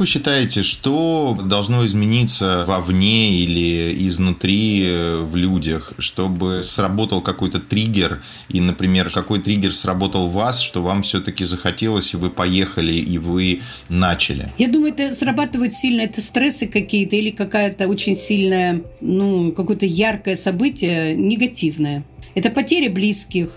Вы 0.00 0.06
считаете, 0.06 0.62
что 0.62 1.38
должно 1.44 1.84
измениться 1.84 2.64
вовне 2.66 3.34
или 3.34 3.94
изнутри 4.08 4.82
э, 4.84 5.20
в 5.20 5.36
людях, 5.36 5.92
чтобы 5.98 6.62
сработал 6.64 7.20
какой-то 7.20 7.60
триггер, 7.60 8.22
и, 8.48 8.60
например, 8.60 9.10
какой 9.10 9.40
триггер 9.40 9.74
сработал 9.74 10.28
в 10.28 10.32
вас, 10.32 10.60
что 10.60 10.82
вам 10.82 11.02
все-таки 11.02 11.44
захотелось, 11.44 12.14
и 12.14 12.16
вы 12.16 12.30
поехали, 12.30 12.94
и 12.94 13.18
вы 13.18 13.60
начали? 13.90 14.50
Я 14.56 14.68
думаю, 14.68 14.94
это 14.94 15.14
срабатывает 15.14 15.74
сильно, 15.74 16.00
это 16.00 16.22
стрессы 16.22 16.66
какие-то 16.66 17.16
или 17.16 17.30
какая-то 17.30 17.86
очень 17.86 18.16
сильная, 18.16 18.82
ну, 19.02 19.52
какое-то 19.52 19.84
яркое 19.84 20.34
событие 20.34 21.14
негативное. 21.14 22.04
Это 22.34 22.50
потеря 22.50 22.90
близких, 22.90 23.50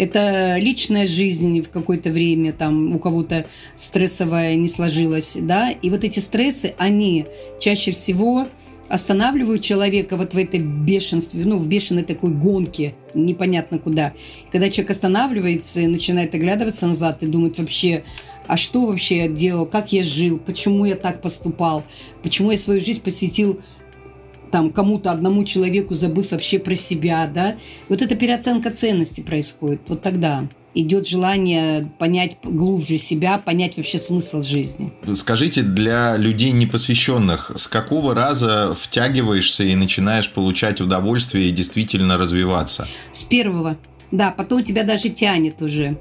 это 0.00 0.56
личная 0.56 1.06
жизнь 1.06 1.60
в 1.60 1.68
какое-то 1.68 2.10
время, 2.10 2.54
там 2.54 2.96
у 2.96 2.98
кого-то 2.98 3.44
стрессовая 3.74 4.56
не 4.56 4.66
сложилась, 4.66 5.36
да, 5.38 5.70
и 5.70 5.90
вот 5.90 6.04
эти 6.04 6.20
стрессы, 6.20 6.72
они 6.78 7.26
чаще 7.58 7.92
всего 7.92 8.48
останавливают 8.88 9.62
человека 9.62 10.16
вот 10.16 10.32
в 10.32 10.38
этой 10.38 10.58
бешенстве, 10.58 11.44
ну, 11.44 11.58
в 11.58 11.68
бешеной 11.68 12.02
такой 12.02 12.32
гонке, 12.32 12.94
непонятно 13.12 13.78
куда. 13.78 14.14
когда 14.50 14.70
человек 14.70 14.92
останавливается 14.92 15.80
и 15.80 15.86
начинает 15.86 16.34
оглядываться 16.34 16.86
назад 16.86 17.22
и 17.22 17.26
думает 17.26 17.58
вообще, 17.58 18.02
а 18.46 18.56
что 18.56 18.86
вообще 18.86 19.18
я 19.18 19.28
делал, 19.28 19.66
как 19.66 19.92
я 19.92 20.02
жил, 20.02 20.38
почему 20.38 20.86
я 20.86 20.96
так 20.96 21.20
поступал, 21.20 21.84
почему 22.22 22.52
я 22.52 22.58
свою 22.58 22.80
жизнь 22.80 23.02
посвятил 23.02 23.60
там 24.50 24.70
кому-то 24.70 25.10
одному 25.10 25.44
человеку, 25.44 25.94
забыв 25.94 26.32
вообще 26.32 26.58
про 26.58 26.74
себя, 26.74 27.30
да. 27.32 27.56
Вот 27.88 28.02
эта 28.02 28.14
переоценка 28.14 28.70
ценностей 28.70 29.22
происходит. 29.22 29.80
Вот 29.88 30.02
тогда 30.02 30.48
идет 30.74 31.06
желание 31.06 31.90
понять 31.98 32.36
глубже 32.42 32.96
себя, 32.96 33.38
понять 33.38 33.76
вообще 33.76 33.98
смысл 33.98 34.40
жизни. 34.42 34.92
Скажите, 35.14 35.62
для 35.62 36.16
людей 36.16 36.52
непосвященных, 36.52 37.52
с 37.56 37.66
какого 37.66 38.14
раза 38.14 38.74
втягиваешься 38.78 39.64
и 39.64 39.74
начинаешь 39.74 40.30
получать 40.30 40.80
удовольствие 40.80 41.48
и 41.48 41.50
действительно 41.50 42.18
развиваться? 42.18 42.86
С 43.12 43.24
первого. 43.24 43.76
Да, 44.12 44.32
потом 44.36 44.62
тебя 44.62 44.84
даже 44.84 45.08
тянет 45.08 45.60
уже. 45.62 45.96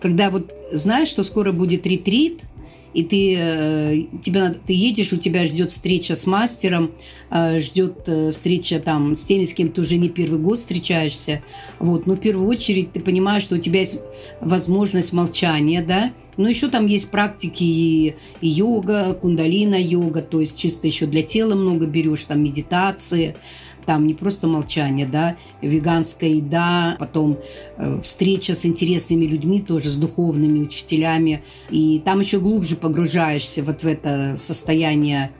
Когда 0.00 0.30
вот 0.30 0.50
знаешь, 0.72 1.08
что 1.08 1.22
скоро 1.22 1.52
будет 1.52 1.86
ретрит– 1.86 2.40
и 2.94 3.02
ты, 3.02 3.36
э, 3.38 4.02
тебя, 4.22 4.50
ты 4.50 4.72
едешь, 4.72 5.12
у 5.12 5.16
тебя 5.16 5.46
ждет 5.46 5.70
встреча 5.70 6.14
с 6.14 6.26
мастером, 6.26 6.90
э, 7.30 7.60
ждет 7.60 8.02
э, 8.06 8.32
встреча 8.32 8.80
там 8.80 9.16
с 9.16 9.24
теми, 9.24 9.44
с 9.44 9.54
кем 9.54 9.70
ты 9.70 9.80
уже 9.80 9.96
не 9.96 10.08
первый 10.08 10.38
год 10.38 10.58
встречаешься. 10.58 11.42
Вот. 11.78 12.06
Но 12.06 12.14
в 12.14 12.20
первую 12.20 12.48
очередь 12.48 12.92
ты 12.92 13.00
понимаешь, 13.00 13.44
что 13.44 13.56
у 13.56 13.58
тебя 13.58 13.80
есть 13.80 14.00
возможность 14.40 15.12
молчания, 15.12 15.82
да, 15.82 16.12
но 16.36 16.48
еще 16.48 16.68
там 16.68 16.86
есть 16.86 17.10
практики 17.10 17.62
и 17.62 18.14
йога, 18.40 19.14
кундалина 19.14 19.80
йога, 19.80 20.22
то 20.22 20.40
есть 20.40 20.58
чисто 20.58 20.86
еще 20.86 21.06
для 21.06 21.22
тела 21.22 21.54
много 21.54 21.86
берешь, 21.86 22.22
там 22.24 22.42
медитации, 22.42 23.36
там 23.84 24.06
не 24.06 24.14
просто 24.14 24.48
молчание, 24.48 25.06
да, 25.06 25.36
веганская 25.60 26.30
еда, 26.30 26.96
потом 26.98 27.38
э, 27.76 28.00
встреча 28.02 28.54
с 28.54 28.64
интересными 28.66 29.24
людьми, 29.24 29.60
тоже 29.60 29.88
с 29.88 29.96
духовными 29.96 30.60
учителями. 30.60 31.42
И 31.70 32.00
там 32.04 32.20
еще 32.20 32.40
глубже 32.40 32.76
погружаешься 32.76 33.62
вот 33.62 33.82
в 33.82 33.86
это 33.86 34.36
состояние 34.36 35.30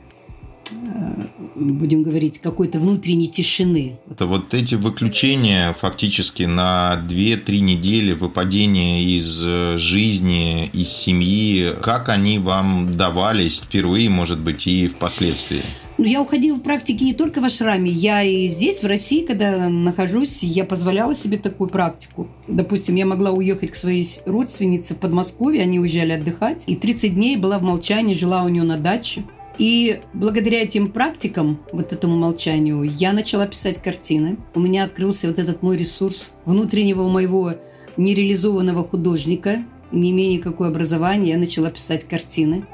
будем 1.55 2.03
говорить, 2.03 2.39
какой-то 2.39 2.79
внутренней 2.79 3.27
тишины. 3.27 3.97
Это 4.09 4.25
вот 4.25 4.53
эти 4.53 4.75
выключения 4.75 5.73
фактически 5.73 6.43
на 6.43 7.03
2-3 7.07 7.59
недели 7.59 8.13
выпадения 8.13 9.01
из 9.01 9.43
э, 9.45 9.77
жизни, 9.77 10.69
из 10.73 10.89
семьи, 10.89 11.73
как 11.81 12.09
они 12.09 12.39
вам 12.39 12.95
давались 12.95 13.59
впервые, 13.59 14.09
может 14.09 14.39
быть, 14.39 14.67
и 14.67 14.87
впоследствии? 14.87 15.61
Ну, 15.97 16.05
я 16.05 16.21
уходила 16.21 16.57
в 16.57 16.61
практике 16.61 17.05
не 17.05 17.13
только 17.13 17.39
в 17.39 17.45
ашраме, 17.45 17.91
я 17.91 18.23
и 18.23 18.47
здесь, 18.47 18.81
в 18.81 18.87
России, 18.87 19.25
когда 19.25 19.69
нахожусь, 19.69 20.41
я 20.43 20.65
позволяла 20.65 21.15
себе 21.15 21.37
такую 21.37 21.69
практику. 21.69 22.27
Допустим, 22.47 22.95
я 22.95 23.05
могла 23.05 23.31
уехать 23.31 23.71
к 23.71 23.75
своей 23.75 24.03
родственнице 24.25 24.95
в 24.95 24.97
Подмосковье, 24.97 25.61
они 25.61 25.79
уезжали 25.79 26.13
отдыхать, 26.13 26.63
и 26.67 26.75
30 26.75 27.13
дней 27.13 27.37
была 27.37 27.59
в 27.59 27.63
молчании, 27.63 28.15
жила 28.15 28.43
у 28.43 28.49
нее 28.49 28.63
на 28.63 28.77
даче. 28.77 29.23
И 29.57 30.01
благодаря 30.13 30.63
этим 30.63 30.91
практикам, 30.91 31.59
вот 31.71 31.93
этому 31.93 32.17
молчанию, 32.17 32.83
я 32.83 33.13
начала 33.13 33.45
писать 33.45 33.81
картины. 33.81 34.37
У 34.55 34.59
меня 34.59 34.83
открылся 34.83 35.27
вот 35.27 35.37
этот 35.37 35.61
мой 35.61 35.77
ресурс 35.77 36.33
внутреннего 36.45 37.07
моего 37.07 37.53
нереализованного 37.95 38.83
художника, 38.83 39.63
не 39.91 40.11
имея 40.11 40.37
никакого 40.37 40.69
образования, 40.69 41.31
я 41.31 41.37
начала 41.37 41.69
писать 41.69 42.05
картины. 42.05 42.65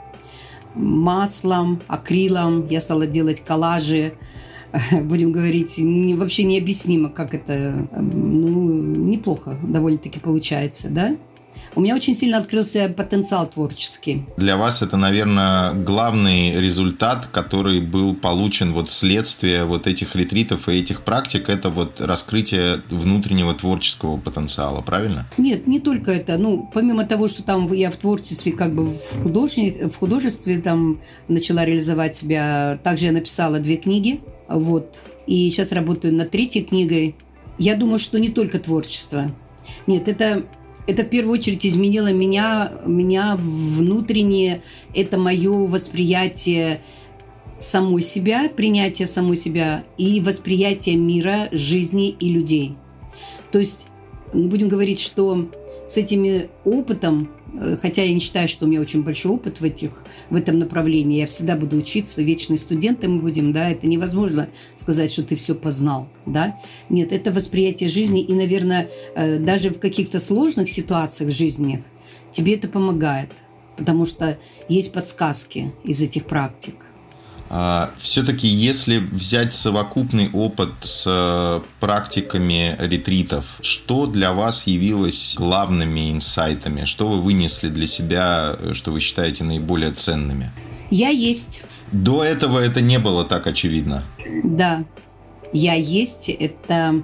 Маслом, 0.74 1.82
акрилом 1.88 2.66
я 2.68 2.80
стала 2.80 3.08
делать 3.08 3.42
коллажи, 3.42 4.14
будем 5.04 5.32
говорить, 5.32 5.78
не, 5.80 6.14
вообще 6.16 6.44
необъяснимо, 6.44 7.10
как 7.10 7.34
это, 7.34 7.90
ну, 7.92 8.82
неплохо 8.82 9.58
довольно-таки 9.64 10.20
получается, 10.20 10.90
да? 10.90 11.18
У 11.76 11.82
меня 11.82 11.96
очень 11.96 12.16
сильно 12.16 12.38
открылся 12.38 12.90
потенциал 12.90 13.50
творческий. 13.50 14.26
Для 14.38 14.58
вас 14.58 14.82
это, 14.82 14.98
наверное, 14.98 15.74
главный 15.74 16.60
результат, 16.60 17.28
который 17.28 17.80
был 17.80 18.16
получен 18.16 18.74
вот 18.74 18.90
вследствие 18.90 19.66
вот 19.66 19.88
этих 19.88 20.16
ретритов 20.16 20.68
и 20.68 20.74
этих 20.74 21.02
практик, 21.02 21.50
это 21.50 21.70
вот 21.70 22.02
раскрытие 22.02 22.82
внутреннего 22.90 23.54
творческого 23.54 24.18
потенциала, 24.18 24.82
правильно? 24.82 25.28
Нет, 25.38 25.68
не 25.68 25.80
только 25.80 26.12
это. 26.12 26.38
Ну, 26.38 26.70
помимо 26.74 27.06
того, 27.06 27.28
что 27.28 27.44
там 27.44 27.72
я 27.72 27.92
в 27.92 27.96
творчестве, 27.96 28.52
как 28.52 28.74
бы 28.74 28.86
в, 28.86 29.24
художник, 29.24 29.92
в 29.92 29.96
художестве 29.96 30.60
там 30.60 31.00
начала 31.28 31.66
реализовать 31.66 32.16
себя, 32.16 32.80
также 32.84 33.06
я 33.06 33.12
написала 33.12 33.60
две 33.60 33.78
книги, 33.78 34.22
вот, 34.50 35.00
и 35.28 35.50
сейчас 35.50 35.72
работаю 35.72 36.14
над 36.14 36.32
третьей 36.32 36.64
книгой. 36.64 37.16
Я 37.58 37.76
думаю, 37.76 38.00
что 38.00 38.20
не 38.20 38.30
только 38.30 38.58
творчество. 38.60 39.32
Нет, 39.86 40.08
это 40.08 40.44
это 40.90 41.04
в 41.04 41.10
первую 41.10 41.36
очередь 41.36 41.66
изменило 41.66 42.12
меня, 42.12 42.72
меня 42.86 43.36
внутреннее, 43.38 44.62
это 44.96 45.20
мое 45.20 45.68
восприятие 45.68 46.82
самой 47.60 48.02
себя, 48.02 48.50
принятие 48.50 49.06
самой 49.06 49.38
себя 49.38 49.84
и 50.00 50.20
восприятие 50.20 50.96
мира, 50.96 51.48
жизни 51.52 52.10
и 52.10 52.32
людей. 52.32 52.76
То 53.52 53.60
есть, 53.60 53.86
будем 54.34 54.68
говорить, 54.68 55.00
что 55.00 55.52
с 55.86 55.98
этими 55.98 56.50
опытом 56.66 57.30
хотя 57.82 58.04
я 58.04 58.14
не 58.14 58.20
считаю, 58.20 58.48
что 58.48 58.66
у 58.66 58.68
меня 58.68 58.82
очень 58.82 59.04
большой 59.04 59.34
опыт 59.34 59.62
в, 59.62 59.64
этих, 59.64 60.04
в 60.30 60.36
этом 60.36 60.60
направлении. 60.60 61.20
Я 61.20 61.26
всегда 61.26 61.56
буду 61.56 61.78
учиться, 61.78 62.22
вечные 62.22 62.58
студенты 62.58 63.08
мы 63.08 63.22
будем, 63.22 63.54
да, 63.54 63.70
это 63.70 63.88
невозможно 63.88 64.50
сказать, 64.76 65.12
что 65.12 65.24
ты 65.24 65.36
все 65.36 65.56
познал, 65.56 66.10
да. 66.26 66.56
Нет, 66.90 67.12
это 67.12 67.32
восприятие 67.32 67.90
жизни, 67.90 68.22
и, 68.22 68.34
наверное, 68.34 68.90
э, 69.16 69.40
даже 69.40 69.70
в 69.70 69.80
каких-то 69.80 70.20
сложных 70.20 70.70
ситуациях 70.70 71.32
жизненных 71.32 71.82
тебе 72.32 72.56
это 72.56 72.68
помогает, 72.68 73.30
потому 73.78 74.06
что 74.06 74.38
есть 74.68 74.94
подсказки 74.94 75.72
из 75.84 76.02
этих 76.02 76.26
практик. 76.26 76.76
А, 77.52 77.92
Все-таки, 77.98 78.48
если 78.48 78.98
взять 78.98 79.54
совокупный 79.54 80.30
опыт 80.32 80.72
с 80.82 81.06
э, 81.08 81.62
практиками 81.80 82.76
ретритов, 82.80 83.46
что 83.62 84.06
для 84.06 84.34
вас 84.34 84.68
явилось 84.68 85.34
главными 85.36 86.12
инсайтами? 86.12 86.86
Что 86.86 87.08
вы 87.08 87.22
вынесли 87.22 87.70
для 87.70 87.88
себя, 87.88 88.56
э, 88.60 88.74
что 88.74 88.92
вы 88.92 89.00
считаете 89.00 89.44
наиболее 89.44 89.92
ценными? 89.92 90.52
Я 90.92 91.10
есть. 91.10 91.64
До 91.92 92.24
этого 92.24 92.60
это 92.60 92.82
не 92.82 93.00
было 93.00 93.26
так 93.26 93.48
очевидно. 93.48 94.04
Да, 94.44 94.84
я 95.52 95.74
есть. 95.74 96.30
Это, 96.30 97.02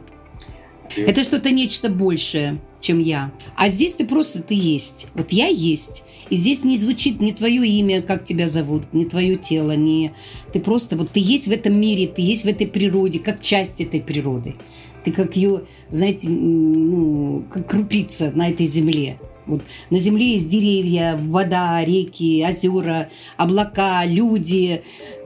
это 0.96 1.24
что-то 1.24 1.52
нечто 1.52 1.90
большее 1.90 2.60
чем 2.86 3.00
я. 3.00 3.32
А 3.56 3.70
здесь 3.70 3.96
ты 3.96 4.06
просто 4.06 4.44
ты 4.44 4.54
есть. 4.54 5.08
Вот 5.16 5.32
я 5.32 5.48
есть. 5.48 6.04
И 6.30 6.36
здесь 6.36 6.64
не 6.64 6.78
звучит 6.78 7.20
не 7.20 7.34
твое 7.34 7.66
имя, 7.68 8.02
как 8.02 8.26
тебя 8.26 8.48
зовут, 8.48 8.94
не 8.94 9.06
твое 9.06 9.38
тело, 9.38 9.76
не 9.76 10.12
ты 10.54 10.60
просто 10.60 10.96
вот 10.96 11.12
ты 11.12 11.20
есть 11.20 11.48
в 11.48 11.52
этом 11.52 11.80
мире, 11.80 12.08
ты 12.08 12.22
есть 12.22 12.46
в 12.46 12.48
этой 12.48 12.68
природе, 12.68 13.20
как 13.20 13.42
часть 13.42 13.82
этой 13.82 14.02
природы. 14.02 14.56
Ты 15.04 15.12
как 15.12 15.36
ее, 15.36 15.62
знаете, 15.90 16.30
ну, 16.30 17.44
как 17.50 17.68
крупица 17.68 18.32
на 18.36 18.50
этой 18.50 18.66
земле. 18.66 19.18
Вот 19.46 19.62
на 19.92 20.00
земле 20.00 20.34
есть 20.34 20.50
деревья, 20.50 21.20
вода, 21.22 21.84
реки, 21.86 22.44
озера, 22.48 23.10
облака, 23.38 24.06
люди, 24.06 24.82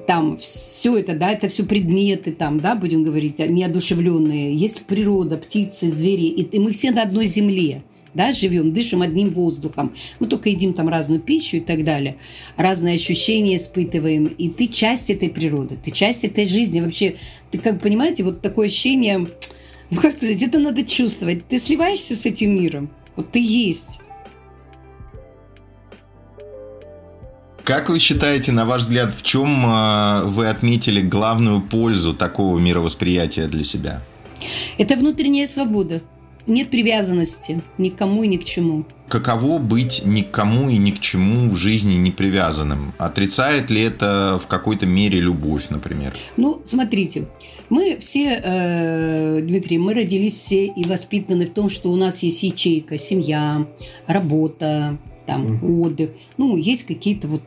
там 0.09 0.39
все 0.39 0.97
это, 0.97 1.15
да, 1.15 1.29
это 1.29 1.49
все 1.49 1.65
предметы, 1.65 2.31
там, 2.31 2.61
да, 2.61 2.73
будем 2.73 3.03
говорить, 3.03 3.37
неодушевленные. 3.37 4.55
Есть 4.55 4.81
природа, 4.87 5.37
птицы, 5.37 5.87
звери, 5.87 6.23
и, 6.23 6.41
и 6.41 6.57
мы 6.57 6.71
все 6.71 6.89
на 6.89 7.03
одной 7.03 7.27
земле 7.27 7.83
да, 8.15 8.31
живем, 8.31 8.73
дышим 8.73 9.03
одним 9.03 9.29
воздухом. 9.29 9.93
Мы 10.19 10.25
только 10.25 10.49
едим 10.49 10.73
там 10.73 10.89
разную 10.89 11.21
пищу 11.21 11.57
и 11.57 11.59
так 11.59 11.83
далее. 11.83 12.15
Разные 12.57 12.95
ощущения 12.95 13.57
испытываем. 13.57 14.25
И 14.25 14.49
ты 14.49 14.65
часть 14.65 15.11
этой 15.11 15.29
природы, 15.29 15.77
ты 15.79 15.91
часть 15.91 16.23
этой 16.23 16.47
жизни. 16.47 16.81
Вообще, 16.81 17.15
ты 17.51 17.59
как 17.59 17.79
понимаете, 17.79 18.23
вот 18.23 18.41
такое 18.41 18.65
ощущение, 18.65 19.27
ну 19.91 20.01
как 20.01 20.11
сказать, 20.13 20.41
это 20.41 20.57
надо 20.57 20.83
чувствовать. 20.83 21.47
Ты 21.47 21.59
сливаешься 21.59 22.15
с 22.15 22.25
этим 22.25 22.55
миром. 22.55 22.89
Вот 23.15 23.31
ты 23.31 23.39
есть. 23.39 23.99
Как 27.69 27.87
вы 27.87 27.99
считаете, 27.99 28.51
на 28.51 28.65
ваш 28.65 28.81
взгляд, 28.81 29.13
в 29.13 29.21
чем 29.21 29.63
а, 29.63 30.23
вы 30.23 30.47
отметили 30.47 31.01
главную 31.01 31.61
пользу 31.61 32.15
такого 32.15 32.57
мировосприятия 32.57 33.45
для 33.45 33.63
себя? 33.63 34.01
Это 34.79 34.95
внутренняя 34.95 35.45
свобода. 35.45 36.01
Нет 36.47 36.71
привязанности 36.71 37.61
ни 37.77 37.89
к 37.89 37.95
кому 37.95 38.23
и 38.23 38.27
ни 38.27 38.37
к 38.37 38.43
чему. 38.43 38.85
Каково 39.07 39.59
быть 39.59 40.01
ни 40.03 40.23
к 40.23 40.31
кому 40.31 40.71
и 40.71 40.77
ни 40.77 40.89
к 40.89 40.99
чему 40.99 41.47
в 41.51 41.57
жизни 41.57 41.93
не 41.93 42.09
привязанным? 42.09 42.91
Отрицает 42.97 43.69
ли 43.69 43.83
это 43.83 44.41
в 44.43 44.47
какой-то 44.47 44.87
мере 44.87 45.19
любовь, 45.19 45.69
например? 45.69 46.15
Ну, 46.37 46.61
смотрите, 46.63 47.27
мы 47.69 47.97
все, 47.99 48.41
э, 48.43 49.41
Дмитрий, 49.43 49.77
мы 49.77 49.93
родились 49.93 50.33
все 50.33 50.65
и 50.65 50.87
воспитаны 50.87 51.45
в 51.45 51.51
том, 51.51 51.69
что 51.69 51.91
у 51.91 51.97
нас 51.97 52.23
есть 52.23 52.41
ячейка, 52.41 52.97
семья, 52.97 53.63
работа, 54.07 54.97
там, 55.29 55.63
отдых. 55.63 56.09
Ну, 56.37 56.57
есть 56.57 56.87
какие-то 56.87 57.27
вот 57.27 57.43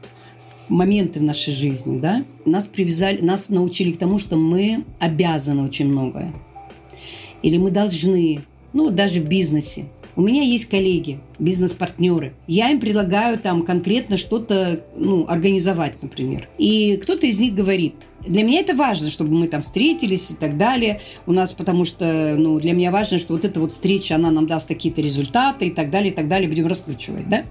моменты 0.68 1.18
в 1.18 1.24
нашей 1.24 1.52
жизни, 1.52 1.98
да, 1.98 2.24
нас 2.44 2.64
привязали, 2.64 3.20
нас 3.20 3.48
научили 3.48 3.90
к 3.90 3.98
тому, 3.98 4.20
что 4.20 4.36
мы 4.36 4.84
обязаны 5.00 5.64
очень 5.64 5.88
многое. 5.88 6.32
Или 7.42 7.58
мы 7.58 7.72
должны, 7.72 8.44
ну, 8.72 8.90
даже 8.90 9.20
в 9.20 9.24
бизнесе. 9.24 9.86
У 10.14 10.22
меня 10.22 10.42
есть 10.42 10.66
коллеги, 10.66 11.18
бизнес-партнеры. 11.40 12.34
Я 12.46 12.70
им 12.70 12.78
предлагаю 12.78 13.36
там 13.36 13.64
конкретно 13.64 14.16
что-то 14.16 14.84
ну, 14.94 15.26
организовать, 15.26 16.00
например. 16.02 16.48
И 16.58 16.98
кто-то 17.02 17.26
из 17.26 17.40
них 17.40 17.54
говорит, 17.54 17.94
для 18.26 18.42
меня 18.42 18.60
это 18.60 18.74
важно, 18.74 19.10
чтобы 19.10 19.34
мы 19.34 19.48
там 19.48 19.62
встретились 19.62 20.30
и 20.30 20.34
так 20.34 20.56
далее. 20.56 21.00
У 21.26 21.32
нас, 21.32 21.52
потому 21.52 21.84
что, 21.84 22.36
ну, 22.38 22.58
для 22.58 22.72
меня 22.72 22.90
важно, 22.90 23.18
что 23.18 23.34
вот 23.34 23.44
эта 23.44 23.60
вот 23.60 23.72
встреча, 23.72 24.14
она 24.14 24.30
нам 24.30 24.46
даст 24.46 24.68
какие-то 24.68 25.00
результаты 25.00 25.66
и 25.66 25.70
так 25.70 25.90
далее, 25.90 26.12
и 26.12 26.14
так 26.14 26.28
далее, 26.28 26.48
будем 26.48 26.66
раскручивать, 26.66 27.28
да? 27.28 27.44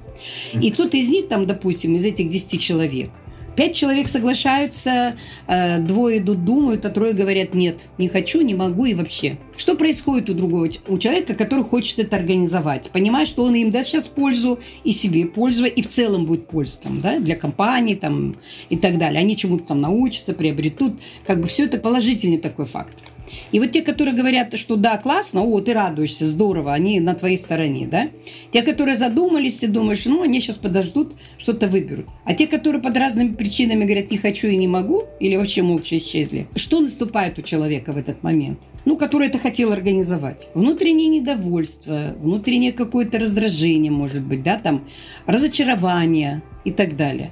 И 0.53 0.71
кто-то 0.71 0.97
из 0.97 1.09
них 1.09 1.27
там, 1.27 1.45
допустим, 1.45 1.95
из 1.95 2.05
этих 2.05 2.29
10 2.29 2.59
человек– 2.59 3.09
Пять 3.55 3.75
человек 3.75 4.07
соглашаются, 4.07 5.15
э, 5.47 5.79
двое 5.79 6.19
идут, 6.19 6.45
думают, 6.45 6.85
а 6.85 6.89
трое 6.89 7.13
говорят 7.13 7.53
нет, 7.53 7.85
не 7.97 8.07
хочу, 8.07 8.41
не 8.41 8.55
могу 8.55 8.85
и 8.85 8.93
вообще. 8.93 9.37
Что 9.57 9.75
происходит 9.75 10.29
у 10.29 10.33
другого, 10.33 10.69
у 10.87 10.97
человека, 10.97 11.33
который 11.35 11.63
хочет 11.63 11.99
это 11.99 12.15
организовать? 12.15 12.89
Понимает, 12.91 13.27
что 13.27 13.43
он 13.43 13.53
им 13.55 13.71
даст 13.71 13.89
сейчас 13.89 14.07
пользу, 14.07 14.57
и 14.83 14.93
себе 14.93 15.25
пользу, 15.25 15.65
и 15.65 15.81
в 15.81 15.87
целом 15.87 16.25
будет 16.25 16.47
польза 16.47 16.79
там, 16.81 17.01
да, 17.01 17.19
для 17.19 17.35
компании 17.35 17.95
там, 17.95 18.37
и 18.69 18.77
так 18.77 18.97
далее. 18.97 19.19
Они 19.19 19.35
чему-то 19.35 19.65
там 19.65 19.81
научатся, 19.81 20.33
приобретут. 20.33 20.93
Как 21.27 21.41
бы 21.41 21.47
все 21.47 21.65
это 21.65 21.77
положительный 21.77 22.37
такой 22.37 22.65
факт. 22.65 23.10
И 23.51 23.59
вот 23.59 23.71
те, 23.71 23.81
которые 23.81 24.15
говорят, 24.15 24.57
что 24.57 24.75
да, 24.75 24.97
классно, 24.97 25.43
о, 25.43 25.59
ты 25.61 25.73
радуешься, 25.73 26.25
здорово, 26.25 26.73
они 26.73 26.99
на 26.99 27.15
твоей 27.15 27.37
стороне, 27.37 27.87
да? 27.87 28.07
Те, 28.51 28.61
которые 28.61 28.95
задумались, 28.95 29.57
ты 29.57 29.67
думаешь, 29.67 30.05
ну, 30.05 30.21
они 30.21 30.39
сейчас 30.39 30.57
подождут, 30.57 31.13
что-то 31.37 31.67
выберут. 31.67 32.05
А 32.23 32.33
те, 32.33 32.47
которые 32.47 32.81
под 32.81 32.95
разными 32.97 33.33
причинами 33.33 33.83
говорят, 33.83 34.09
не 34.11 34.17
хочу 34.17 34.47
и 34.47 34.55
не 34.55 34.67
могу, 34.67 35.03
или 35.19 35.35
вообще 35.35 35.63
молча 35.63 35.97
исчезли, 35.97 36.47
что 36.55 36.79
наступает 36.79 37.37
у 37.39 37.41
человека 37.41 37.93
в 37.93 37.97
этот 37.97 38.23
момент? 38.23 38.59
Ну, 38.85 38.97
который 38.97 39.27
это 39.27 39.37
хотел 39.37 39.71
организовать. 39.71 40.49
Внутреннее 40.53 41.09
недовольство, 41.09 42.15
внутреннее 42.17 42.71
какое-то 42.71 43.19
раздражение, 43.19 43.91
может 43.91 44.23
быть, 44.23 44.43
да, 44.43 44.57
там, 44.57 44.83
разочарование 45.25 46.41
и 46.63 46.71
так 46.71 46.95
далее. 46.95 47.31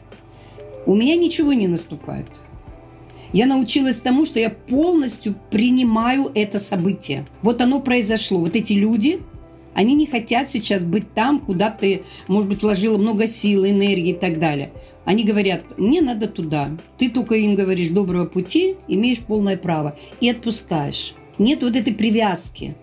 У 0.85 0.95
меня 0.95 1.15
ничего 1.15 1.53
не 1.53 1.67
наступает. 1.67 2.27
Я 3.31 3.45
научилась 3.45 3.97
тому, 3.97 4.25
что 4.25 4.39
я 4.39 4.49
полностью 4.49 5.35
принимаю 5.51 6.31
это 6.33 6.57
событие. 6.57 7.25
Вот 7.41 7.61
оно 7.61 7.79
произошло. 7.79 8.39
Вот 8.39 8.55
эти 8.55 8.73
люди, 8.73 9.19
они 9.73 9.93
не 9.95 10.07
хотят 10.07 10.49
сейчас 10.49 10.83
быть 10.83 11.13
там, 11.13 11.39
куда 11.39 11.69
ты, 11.69 12.03
может 12.27 12.49
быть, 12.49 12.63
вложила 12.63 12.97
много 12.97 13.27
сил, 13.27 13.65
энергии 13.65 14.11
и 14.11 14.19
так 14.19 14.39
далее. 14.39 14.71
Они 15.05 15.23
говорят, 15.23 15.77
мне 15.77 16.01
надо 16.01 16.27
туда. 16.27 16.69
Ты 16.97 17.09
только 17.09 17.35
им 17.35 17.55
говоришь 17.55 17.89
доброго 17.89 18.25
пути, 18.25 18.75
имеешь 18.87 19.19
полное 19.19 19.57
право. 19.57 19.97
И 20.21 20.29
отпускаешь. 20.29 21.13
Нет 21.37 21.63
вот 21.63 21.75
этой 21.75 21.93
привязки. 21.93 22.75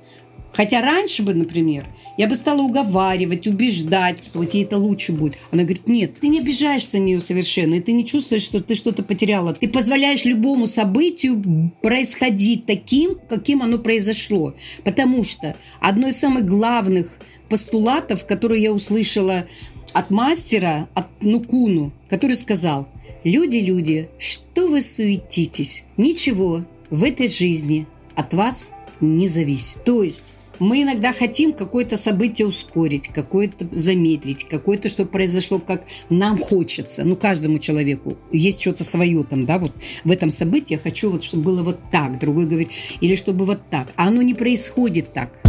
Хотя 0.56 0.80
раньше 0.80 1.22
бы, 1.22 1.34
например, 1.34 1.86
я 2.16 2.26
бы 2.26 2.34
стала 2.34 2.62
уговаривать, 2.62 3.46
убеждать, 3.46 4.16
что 4.24 4.38
вот 4.38 4.54
ей 4.54 4.64
это 4.64 4.78
лучше 4.78 5.12
будет. 5.12 5.36
Она 5.52 5.64
говорит, 5.64 5.86
нет, 5.86 6.14
ты 6.18 6.28
не 6.28 6.40
обижаешься 6.40 6.96
на 6.96 7.02
нее 7.02 7.20
совершенно, 7.20 7.74
и 7.74 7.80
ты 7.80 7.92
не 7.92 8.06
чувствуешь, 8.06 8.42
что 8.42 8.62
ты 8.62 8.74
что-то 8.74 9.02
потеряла. 9.02 9.52
Ты 9.52 9.68
позволяешь 9.68 10.24
любому 10.24 10.66
событию 10.66 11.70
происходить 11.82 12.64
таким, 12.64 13.18
каким 13.28 13.62
оно 13.62 13.78
произошло. 13.78 14.54
Потому 14.82 15.24
что 15.24 15.54
одно 15.80 16.08
из 16.08 16.16
самых 16.16 16.46
главных 16.46 17.18
постулатов, 17.50 18.24
которые 18.24 18.62
я 18.62 18.72
услышала 18.72 19.46
от 19.92 20.10
мастера, 20.10 20.88
от 20.94 21.06
Нукуну, 21.22 21.92
который 22.08 22.34
сказал, 22.34 22.88
люди, 23.24 23.58
люди, 23.58 24.08
что 24.18 24.68
вы 24.68 24.80
суетитесь? 24.80 25.84
Ничего 25.98 26.64
в 26.88 27.04
этой 27.04 27.28
жизни 27.28 27.86
от 28.14 28.32
вас 28.32 28.72
не 29.02 29.28
зависит. 29.28 29.84
То 29.84 30.02
есть 30.02 30.32
Мы 30.58 30.82
иногда 30.82 31.12
хотим 31.12 31.52
какое-то 31.52 31.96
событие 31.96 32.46
ускорить, 32.46 33.08
какое-то 33.08 33.66
замедлить, 33.72 34.44
какое-то, 34.44 34.88
что 34.88 35.04
произошло, 35.04 35.58
как 35.58 35.84
нам 36.10 36.38
хочется. 36.38 37.04
Ну, 37.04 37.16
каждому 37.16 37.58
человеку 37.58 38.16
есть 38.32 38.60
что-то 38.60 38.84
свое 38.84 39.22
там, 39.24 39.46
да, 39.46 39.58
вот 39.58 39.72
в 40.04 40.10
этом 40.10 40.30
событии 40.30 40.74
я 40.74 40.78
хочу 40.78 41.10
вот, 41.10 41.22
чтобы 41.22 41.44
было 41.44 41.62
вот 41.62 41.78
так, 41.90 42.18
другой 42.18 42.46
говорит, 42.46 42.70
или 43.00 43.16
чтобы 43.16 43.44
вот 43.44 43.60
так. 43.70 43.88
А 43.96 44.08
оно 44.08 44.22
не 44.22 44.34
происходит 44.34 45.12
так. 45.12 45.40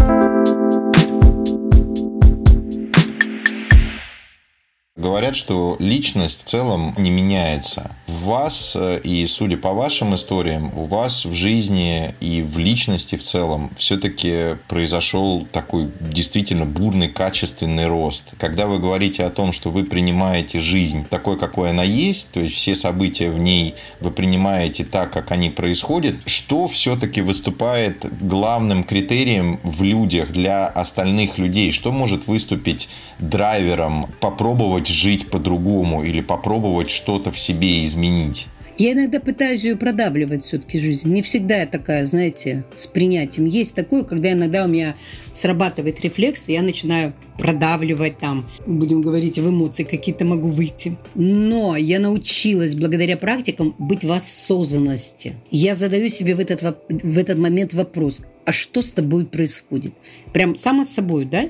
Говорят, 4.98 5.36
что 5.36 5.76
личность 5.78 6.42
в 6.42 6.46
целом 6.46 6.96
не 6.98 7.12
меняется. 7.12 7.92
В 8.08 8.24
вас, 8.24 8.76
э, 8.76 9.00
и 9.04 9.28
судя 9.28 9.56
по 9.56 9.72
вашим 9.72 10.16
историям, 10.16 10.76
у 10.76 10.86
вас 10.86 11.24
в 11.24 11.36
жизни 11.36 12.16
и 12.20 12.42
в 12.42 12.58
личности 12.58 13.16
в 13.16 13.22
целом 13.22 13.70
все-таки 13.78 14.58
произошел 14.68 15.46
такой 15.52 15.92
действительно 16.02 16.66
бурный, 16.66 17.10
качественный 17.10 17.86
рост. 17.86 18.34
Когда 18.40 18.66
вы 18.66 18.80
говорите 18.80 19.24
о 19.24 19.30
том, 19.30 19.52
что 19.52 19.70
вы 19.70 19.84
принимаете 19.84 20.60
жизнь 20.60 21.06
такой, 21.08 21.38
какой 21.38 21.70
она 21.70 21.84
есть, 21.84 22.32
то 22.32 22.40
есть 22.40 22.56
все 22.56 22.74
события 22.74 23.30
в 23.30 23.38
ней 23.38 23.76
вы 24.00 24.10
принимаете 24.10 24.84
так, 24.84 25.12
как 25.14 25.30
они 25.30 25.52
происходят, 25.52 26.16
что 26.26 26.68
все-таки 26.68 27.22
выступает 27.22 28.04
главным 28.20 28.84
критерием 28.84 29.60
в 29.62 29.84
людях 29.84 30.32
для 30.32 30.66
остальных 30.66 31.38
людей? 31.38 31.72
Что 31.72 31.92
может 31.92 32.26
выступить 32.26 32.90
драйвером 33.20 34.08
попробовать 34.20 34.87
попробовать 34.88 34.90
жить 34.90 35.30
по-другому 35.30 36.04
или 36.04 36.22
попробовать 36.22 36.90
что-то 36.90 37.32
в 37.32 37.40
себе 37.40 37.84
изменить. 37.86 38.48
Я 38.80 38.94
иногда 38.94 39.20
пытаюсь 39.20 39.64
ее 39.64 39.76
продавливать 39.76 40.44
все-таки 40.44 40.78
жизнь. 40.78 41.12
Не 41.12 41.22
всегда 41.24 41.62
я 41.62 41.66
такая, 41.66 42.06
знаете, 42.06 42.64
с 42.76 42.86
принятием. 42.86 43.48
Есть 43.48 43.76
такое, 43.76 44.04
когда 44.04 44.32
иногда 44.32 44.66
у 44.66 44.68
меня 44.68 44.94
срабатывает 45.34 46.00
рефлекс, 46.02 46.48
и 46.48 46.54
я 46.54 46.62
начинаю 46.62 47.12
продавливать 47.40 48.20
там, 48.20 48.46
будем 48.68 49.02
говорить, 49.02 49.40
в 49.40 49.50
эмоции 49.50 49.84
какие-то 49.84 50.26
могу 50.26 50.48
выйти. 50.48 50.96
Но 51.16 51.76
я 51.76 52.00
научилась 52.00 52.76
благодаря 52.76 53.18
практикам 53.18 53.74
быть 53.80 54.04
в 54.04 54.12
осознанности. 54.12 55.34
Я 55.50 55.76
задаю 55.76 56.10
себе 56.10 56.36
в 56.36 56.40
этот, 56.40 56.62
в 56.90 57.18
этот 57.18 57.40
момент 57.40 57.74
вопрос, 57.74 58.22
а 58.46 58.52
что 58.52 58.82
с 58.82 58.92
тобой 58.92 59.26
происходит? 59.26 59.94
Прям 60.34 60.56
сама 60.56 60.84
с 60.84 60.94
собой, 60.94 61.26
да? 61.26 61.50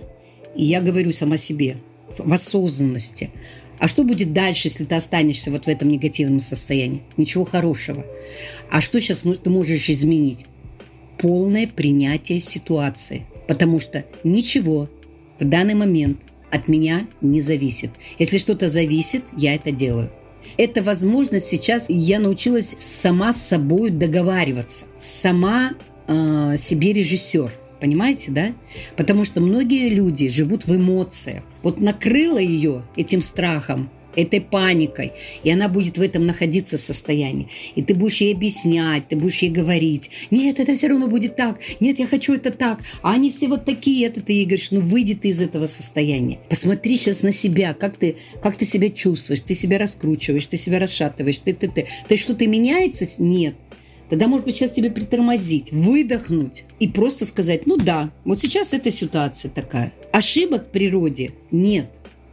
И 0.55 0.63
я 0.63 0.81
говорю 0.81 1.11
сама 1.11 1.37
себе, 1.37 1.75
в 2.19 2.31
осознанности. 2.33 3.29
А 3.79 3.87
что 3.87 4.03
будет 4.03 4.33
дальше, 4.33 4.67
если 4.67 4.85
ты 4.85 4.95
останешься 4.95 5.51
вот 5.51 5.65
в 5.65 5.67
этом 5.67 5.89
негативном 5.89 6.39
состоянии? 6.39 7.03
Ничего 7.15 7.45
хорошего. 7.45 8.05
А 8.71 8.81
что 8.81 8.99
сейчас 8.99 9.23
ну, 9.23 9.35
ты 9.35 9.49
можешь 9.49 9.89
изменить? 9.89 10.45
Полное 11.17 11.67
принятие 11.67 12.39
ситуации. 12.39 13.25
Потому 13.47 13.79
что 13.79 14.03
ничего 14.23 14.89
в 15.39 15.45
данный 15.45 15.75
момент 15.75 16.23
от 16.49 16.67
меня 16.67 17.07
не 17.21 17.41
зависит. 17.41 17.91
Если 18.17 18.37
что-то 18.37 18.69
зависит, 18.69 19.25
я 19.37 19.53
это 19.53 19.71
делаю. 19.71 20.09
Это 20.57 20.81
возможность 20.81 21.47
сейчас, 21.47 21.87
я 21.89 22.19
научилась 22.19 22.75
сама 22.79 23.33
с 23.33 23.41
собой 23.41 23.89
договариваться, 23.89 24.85
сама 24.95 25.71
э, 26.07 26.55
себе 26.57 26.93
режиссер– 26.93 27.51
Понимаете, 27.79 28.31
да? 28.31 28.53
Потому 28.95 29.25
что 29.25 29.41
многие 29.41 29.89
люди 29.89 30.27
живут 30.27 30.65
в 30.65 30.75
эмоциях. 30.75 31.43
Вот 31.63 31.79
накрыло 31.79 32.39
ее 32.39 32.83
этим 32.95 33.21
страхом, 33.21 33.89
этой 34.17 34.41
паникой, 34.41 35.13
и 35.43 35.51
она 35.51 35.69
будет 35.69 35.97
в 35.97 36.01
этом 36.01 36.25
находиться 36.25 36.77
состоянии. 36.77 37.47
И 37.75 37.83
ты 37.83 37.93
будешь 37.93 38.19
ей 38.19 38.33
объяснять, 38.33 39.07
ты 39.07 39.15
будешь 39.15 39.37
ей 39.43 39.51
говорить, 39.51 40.09
нет, 40.31 40.59
это 40.59 40.75
все 40.75 40.87
равно 40.87 41.07
будет 41.07 41.35
так, 41.35 41.59
нет, 41.79 41.99
я 41.99 42.07
хочу 42.07 42.33
это 42.33 42.51
так, 42.51 42.79
а 43.03 43.13
они 43.13 43.29
все 43.29 43.47
вот 43.47 43.63
такие, 43.63 44.07
это 44.07 44.21
ты 44.21 44.33
ей 44.33 44.45
говоришь, 44.45 44.71
ну 44.71 44.81
выйди 44.81 45.13
ты 45.13 45.29
из 45.29 45.39
этого 45.39 45.67
состояния. 45.67 46.39
Посмотри 46.49 46.97
сейчас 46.97 47.21
на 47.21 47.31
себя, 47.31 47.75
как 47.75 47.97
ты, 47.97 48.15
как 48.41 48.57
ты 48.57 48.65
себя 48.65 48.89
чувствуешь, 48.89 49.41
ты 49.41 49.53
себя 49.53 49.77
раскручиваешь, 49.77 50.47
ты 50.47 50.57
себя 50.57 50.79
расшатываешь, 50.79 51.39
ты, 51.39 51.53
ты, 51.53 51.67
ты. 51.67 51.83
То 52.07 52.13
есть 52.15 52.23
что-то 52.23 52.47
меняется? 52.47 53.05
Нет. 53.19 53.53
Тогда, 54.09 54.27
может 54.27 54.45
быть, 54.45 54.55
сейчас 54.55 54.71
тебе 54.71 54.89
притормозить, 54.89 55.71
выдохнуть 55.71 56.63
и 56.79 56.87
просто 56.87 57.25
сказать, 57.25 57.65
ну 57.67 57.77
да, 57.77 58.09
вот 58.23 58.39
сейчас 58.39 58.73
эта 58.73 58.89
ситуация 58.89 59.51
такая. 59.51 59.93
Ошибок 60.13 60.67
в 60.67 60.69
природе 60.69 61.31
нет. 61.51 61.89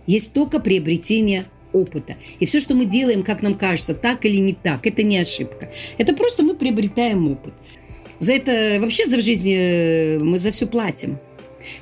Есть 0.07 0.33
только 0.33 0.61
приобретение 0.61 1.47
опыта. 1.73 2.15
И 2.39 2.47
все, 2.47 2.61
что 2.61 2.75
мы 2.75 2.85
делаем, 2.85 3.25
как 3.25 3.43
нам 3.43 3.57
кажется, 3.57 3.95
так 3.95 4.25
или 4.25 4.37
не 4.37 4.53
так, 4.53 4.87
это 4.87 5.03
не 5.03 5.19
ошибка. 5.19 5.69
Это 5.99 6.15
просто 6.15 6.45
мы 6.45 6.55
приобретаем 6.55 7.31
опыт. 7.31 7.55
За 8.21 8.35
это 8.35 8.79
вообще 8.81 9.07
за 9.07 9.17
в 9.17 9.23
жизни 9.23 9.57
э, 9.57 10.19
мы 10.21 10.39
за 10.39 10.53
все 10.53 10.67
платим. 10.67 11.19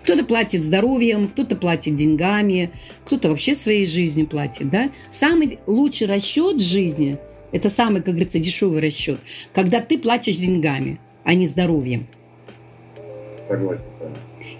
Кто-то 0.02 0.24
платит 0.24 0.62
здоровьем, 0.62 1.28
кто-то 1.28 1.56
платит 1.56 1.96
деньгами, 1.96 2.70
кто-то 3.04 3.28
вообще 3.28 3.54
своей 3.54 3.84
жизнью 3.84 4.26
платит. 4.26 4.70
Да? 4.70 4.90
Самый 5.10 5.58
лучший 5.66 6.06
расчет 6.06 6.60
жизни– 6.60 7.18
это 7.52 7.68
самый, 7.68 8.02
как 8.02 8.14
говорится, 8.14 8.38
дешевый 8.38 8.80
расчет. 8.80 9.20
Когда 9.52 9.80
ты 9.80 9.98
платишь 9.98 10.36
деньгами, 10.36 10.98
а 11.24 11.34
не 11.34 11.46
здоровьем. 11.46 12.06
Согласен. 13.48 13.82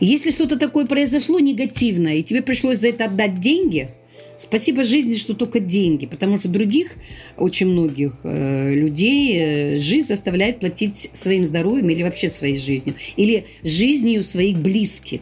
Если 0.01 0.31
что-то 0.31 0.59
такое 0.59 0.87
произошло 0.87 1.39
негативное, 1.41 2.17
и 2.17 2.23
тебе 2.23 2.43
пришлось 2.43 2.79
за 2.79 2.89
это 2.89 3.07
отдать 3.07 3.41
деньги, 3.41 3.89
спасибо 4.37 4.85
жизни, 4.85 5.17
что 5.17 5.35
только 5.35 5.61
деньги, 5.61 6.07
потому 6.07 6.39
что 6.39 6.49
других, 6.49 6.95
очень 7.37 7.69
многих 7.69 8.21
э, 8.25 8.75
людей 8.75 9.39
э, 9.39 9.77
жизнь 9.77 10.07
заставляет 10.07 10.61
платить 10.61 11.11
своим 11.13 11.45
здоровьем 11.45 11.89
или 11.91 12.03
вообще 12.03 12.29
своей 12.29 12.57
жизнью, 12.57 12.95
или 13.17 13.45
жизнью 13.63 14.23
своих 14.23 14.59
близких, 14.59 15.21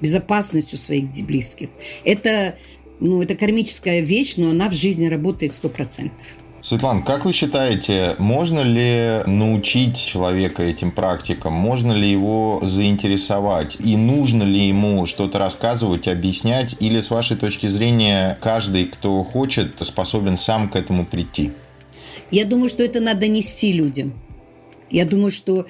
безопасностью 0.00 0.78
своих 0.78 1.10
близких. 1.24 1.68
Это, 2.04 2.56
ну, 3.00 3.22
это 3.22 3.34
кармическая 3.34 4.00
вещь, 4.00 4.36
но 4.36 4.50
она 4.50 4.68
в 4.68 4.74
жизни 4.74 5.06
работает 5.06 5.52
сто 5.52 5.68
процентов. 5.68 6.26
Светлана, 6.62 7.00
как 7.00 7.24
вы 7.24 7.32
считаете, 7.32 8.16
можно 8.18 8.60
ли 8.60 9.22
научить 9.26 9.96
человека 9.96 10.62
этим 10.62 10.90
практикам? 10.90 11.54
Можно 11.54 11.92
ли 11.92 12.10
его 12.10 12.60
заинтересовать? 12.62 13.78
И 13.80 13.96
нужно 13.96 14.42
ли 14.42 14.68
ему 14.68 15.06
что-то 15.06 15.38
рассказывать, 15.38 16.06
объяснять? 16.06 16.76
Или, 16.78 17.00
с 17.00 17.10
вашей 17.10 17.38
точки 17.38 17.66
зрения, 17.66 18.36
каждый, 18.42 18.84
кто 18.86 19.22
хочет, 19.22 19.74
способен 19.80 20.36
сам 20.36 20.68
к 20.68 20.76
этому 20.76 21.06
прийти? 21.06 21.52
Я 22.30 22.44
думаю, 22.44 22.68
что 22.68 22.82
это 22.82 23.00
надо 23.00 23.26
нести 23.26 23.72
людям. 23.72 24.12
Я 24.90 25.04
думаю, 25.04 25.30
что 25.30 25.66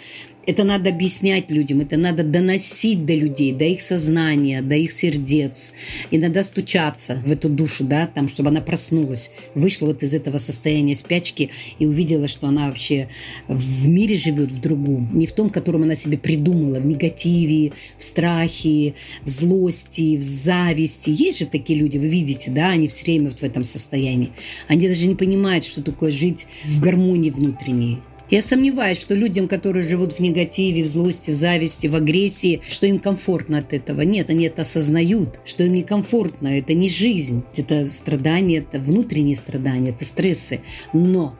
это 0.46 0.64
надо 0.64 0.90
объяснять 0.90 1.50
людям, 1.50 1.80
это 1.80 1.96
надо 1.96 2.24
доносить 2.24 3.04
до 3.04 3.14
людей, 3.14 3.52
до 3.52 3.64
их 3.64 3.80
сознания, 3.82 4.62
до 4.62 4.74
их 4.74 4.90
сердец. 4.90 5.74
И 6.10 6.18
надо 6.18 6.42
стучаться 6.42 7.22
в 7.24 7.30
эту 7.30 7.48
душу, 7.48 7.84
да, 7.84 8.06
там, 8.06 8.28
чтобы 8.28 8.48
она 8.48 8.60
проснулась, 8.60 9.30
вышла 9.54 9.86
вот 9.86 10.02
из 10.02 10.14
этого 10.14 10.38
состояния 10.38 10.96
спячки 10.96 11.50
и 11.78 11.86
увидела, 11.86 12.26
что 12.26 12.48
она 12.48 12.68
вообще 12.68 13.08
в 13.48 13.86
мире 13.86 14.16
живет 14.16 14.50
в 14.50 14.60
другом, 14.60 15.10
не 15.12 15.26
в 15.26 15.32
том, 15.32 15.50
котором 15.50 15.82
она 15.82 15.94
себе 15.94 16.16
придумала, 16.18 16.80
в 16.80 16.86
негативе, 16.86 17.72
в 17.98 18.02
страхе, 18.02 18.94
в 19.22 19.28
злости, 19.28 20.16
в 20.16 20.22
зависти. 20.22 21.10
Есть 21.10 21.40
же 21.40 21.46
такие 21.46 21.78
люди, 21.78 21.98
вы 21.98 22.08
видите, 22.08 22.50
да, 22.50 22.70
они 22.70 22.88
все 22.88 23.04
время 23.04 23.28
вот 23.28 23.40
в 23.40 23.44
этом 23.44 23.62
состоянии. 23.62 24.30
Они 24.68 24.88
даже 24.88 25.06
не 25.06 25.14
понимают, 25.14 25.64
что 25.64 25.82
такое 25.82 26.10
жить 26.10 26.46
в 26.64 26.80
гармонии 26.80 27.30
внутренней. 27.30 27.98
Я 28.30 28.42
сомневаюсь, 28.42 29.00
что 29.00 29.14
людям, 29.14 29.48
которые 29.48 29.88
живут 29.88 30.12
в 30.12 30.20
негативе, 30.20 30.84
в 30.84 30.86
злости, 30.86 31.32
в 31.32 31.34
зависти, 31.34 31.88
в 31.88 31.96
агрессии, 31.96 32.60
что 32.66 32.86
им 32.86 33.00
комфортно 33.00 33.58
от 33.58 33.72
этого. 33.72 34.02
Нет, 34.02 34.30
они 34.30 34.44
это 34.44 34.62
осознают, 34.62 35.40
что 35.44 35.64
им 35.64 35.74
некомфортно. 35.74 36.46
Это 36.58 36.72
не 36.72 36.88
жизнь. 36.88 37.42
Это 37.56 37.88
страдания, 37.88 38.58
это 38.58 38.78
внутренние 38.78 39.34
страдания, 39.34 39.90
это 39.90 40.04
стрессы. 40.04 40.60
Но 40.92 41.36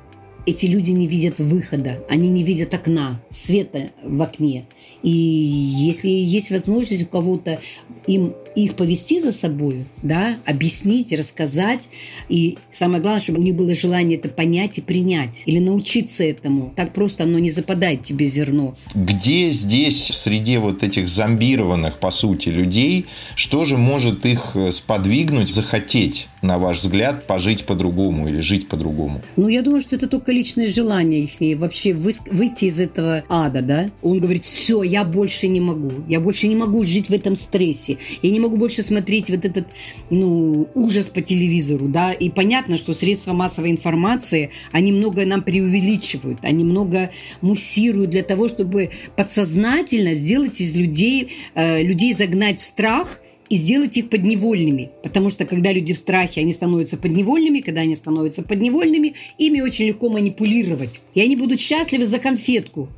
эти 0.47 0.67
люди 0.67 0.91
не 0.91 1.07
видят 1.07 1.39
выхода, 1.39 2.05
они 2.09 2.29
не 2.29 2.43
видят 2.43 2.75
окна, 2.75 3.23
света 3.29 3.91
в 4.03 4.21
окне. 4.21 4.67
И 5.03 5.11
если 5.11 6.09
есть 6.09 6.51
возможность 6.51 7.05
у 7.05 7.07
кого-то 7.07 7.61
им 8.07 8.35
их 8.55 8.75
повести 8.75 9.21
за 9.21 9.33
собой, 9.33 9.85
да, 10.03 10.37
объяснить, 10.47 11.13
рассказать, 11.13 11.89
и 12.29 12.59
самое 12.71 13.01
главное, 13.01 13.23
чтобы 13.23 13.41
у 13.41 13.43
них 13.43 13.55
было 13.55 13.75
желание 13.75 14.19
это 14.19 14.29
понять 14.29 14.79
и 14.79 14.81
принять, 14.81 15.45
или 15.47 15.59
научиться 15.59 16.25
этому. 16.25 16.73
Так 16.77 16.93
просто 16.93 17.25
оно 17.25 17.39
не 17.39 17.51
западает 17.51 18.03
тебе 18.03 18.27
зерно. 18.27 18.77
Где 18.95 19.51
здесь, 19.51 20.11
в 20.11 20.15
среде 20.15 20.59
вот 20.59 20.83
этих 20.83 21.09
зомбированных, 21.09 21.99
по 21.99 22.11
сути, 22.11 22.49
людей, 22.49 23.07
что 23.37 23.65
же 23.65 23.77
может 23.77 24.27
их 24.27 24.53
э, 24.55 24.73
сподвигнуть, 24.73 25.53
захотеть, 25.53 26.29
на 26.43 26.59
ваш 26.59 26.81
взгляд, 26.81 27.27
пожить 27.27 27.65
по-другому 27.65 28.29
или 28.29 28.41
жить 28.41 28.69
по-другому? 28.69 29.23
Ну, 29.37 29.49
я 29.49 29.63
думаю, 29.63 29.83
что 29.83 29.97
это 29.97 30.09
только 30.09 30.33
личное 30.33 30.73
желание 30.73 31.23
их 31.25 31.59
вообще 31.59 31.95
выйти 31.95 32.65
из 32.65 32.81
этого 32.81 33.23
ада, 33.29 33.63
да. 33.63 33.91
Он 34.03 34.19
говорит, 34.19 34.45
все, 34.45 34.83
я 34.83 35.05
больше 35.05 35.49
не 35.49 35.61
могу, 35.61 35.93
я 36.09 36.21
больше 36.21 36.49
не 36.49 36.57
могу 36.57 36.83
жить 36.85 37.09
в 37.09 37.13
этом 37.13 37.37
стрессе, 37.37 37.99
я 38.23 38.31
не 38.31 38.40
могу 38.41 38.57
больше 38.57 38.83
смотреть 38.83 39.31
вот 39.31 39.45
этот, 39.45 39.67
ну, 40.11 40.69
ужас 40.75 41.09
по 41.09 41.21
телевизору, 41.21 41.89
да, 41.89 42.13
и 42.13 42.31
понятно, 42.31 42.77
что 42.77 42.93
средства 42.93 43.33
массовой 43.33 43.71
информации, 43.71 44.51
они 44.73 44.93
много 44.93 45.25
нам 45.25 45.43
преувеличивают, 45.43 46.39
они 46.43 46.65
много 46.65 47.11
муссируют 47.41 48.11
для 48.11 48.23
того, 48.23 48.49
чтобы 48.49 48.91
подсознательно 49.17 50.15
сделать 50.15 50.61
из 50.61 50.77
людей, 50.77 51.33
э, 51.55 51.83
людей 51.83 52.13
загнать 52.15 52.59
в 52.59 52.63
страх– 52.63 53.21
и 53.51 53.57
сделать 53.57 53.97
их 53.97 54.09
подневольными. 54.09 54.91
Потому 55.03 55.29
что 55.29 55.45
когда 55.45 55.73
люди 55.73 55.93
в 55.93 55.99
страхе, 55.99 56.41
они 56.41 56.53
становятся 56.53 56.97
подневольными, 56.97 57.59
когда 57.59 57.83
они 57.83 57.95
становятся 57.95 58.43
подневольными, 58.43 59.15
ими 59.39 59.61
очень 59.61 59.87
легко 59.87 60.09
манипулировать. 60.09 61.03
И 61.15 61.21
они 61.21 61.37
будут 61.37 61.61
счастливы 61.61 62.07
за 62.07 62.21
конфетку. 62.21 62.89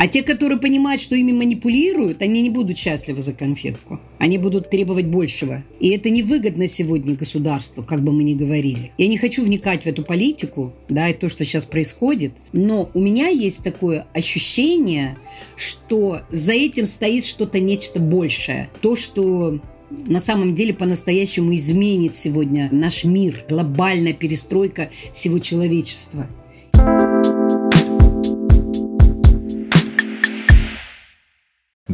А 0.00 0.08
те, 0.08 0.22
которые 0.22 0.58
понимают, 0.58 1.02
что 1.02 1.14
ими 1.14 1.32
манипулируют, 1.32 2.22
они 2.22 2.40
не 2.40 2.48
будут 2.48 2.78
счастливы 2.78 3.20
за 3.20 3.34
конфетку. 3.34 4.00
Они 4.18 4.38
будут 4.38 4.70
требовать 4.70 5.04
большего. 5.04 5.62
И 5.78 5.90
это 5.90 6.08
невыгодно 6.08 6.68
сегодня 6.68 7.14
государству, 7.14 7.82
как 7.82 8.02
бы 8.02 8.10
мы 8.10 8.22
ни 8.22 8.32
говорили. 8.32 8.92
Я 8.96 9.08
не 9.08 9.18
хочу 9.18 9.44
вникать 9.44 9.82
в 9.82 9.86
эту 9.86 10.02
политику, 10.02 10.72
да, 10.88 11.10
и 11.10 11.12
то, 11.12 11.28
что 11.28 11.44
сейчас 11.44 11.66
происходит. 11.66 12.32
Но 12.54 12.90
у 12.94 13.00
меня 13.00 13.28
есть 13.28 13.62
такое 13.62 14.06
ощущение, 14.14 15.18
что 15.54 16.22
за 16.30 16.52
этим 16.52 16.86
стоит 16.86 17.26
что-то 17.26 17.60
нечто 17.60 18.00
большее. 18.00 18.70
То, 18.80 18.96
что 18.96 19.60
на 19.90 20.20
самом 20.20 20.54
деле 20.54 20.72
по-настоящему 20.72 21.54
изменит 21.54 22.14
сегодня 22.14 22.70
наш 22.72 23.04
мир, 23.04 23.44
глобальная 23.50 24.14
перестройка 24.14 24.88
всего 25.12 25.38
человечества. 25.40 26.26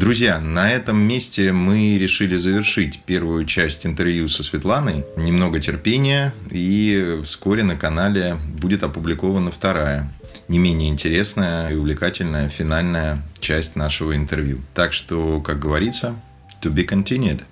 Друзья, 0.06 0.38
на 0.38 0.70
этом 0.70 0.98
месте 0.98 1.50
мы 1.50 1.98
решили 1.98 2.36
завершить 2.36 3.00
первую 3.06 3.44
часть 3.44 3.84
интервью 3.84 4.28
со 4.28 4.44
Светланой. 4.44 5.04
Немного 5.16 5.58
терпения, 5.58 6.32
и 6.48 7.18
вскоре 7.24 7.64
на 7.64 7.74
канале 7.74 8.36
будет 8.60 8.84
опубликована 8.84 9.50
вторая, 9.50 10.08
не 10.46 10.60
менее 10.60 10.90
интересная 10.90 11.70
и 11.70 11.74
увлекательная 11.74 12.48
финальная 12.48 13.20
часть 13.40 13.74
нашего 13.74 14.14
интервью. 14.14 14.60
Так 14.74 14.92
что, 14.92 15.40
как 15.40 15.58
говорится, 15.58 16.14
to 16.62 16.72
be 16.72 16.86
continued. 16.86 17.42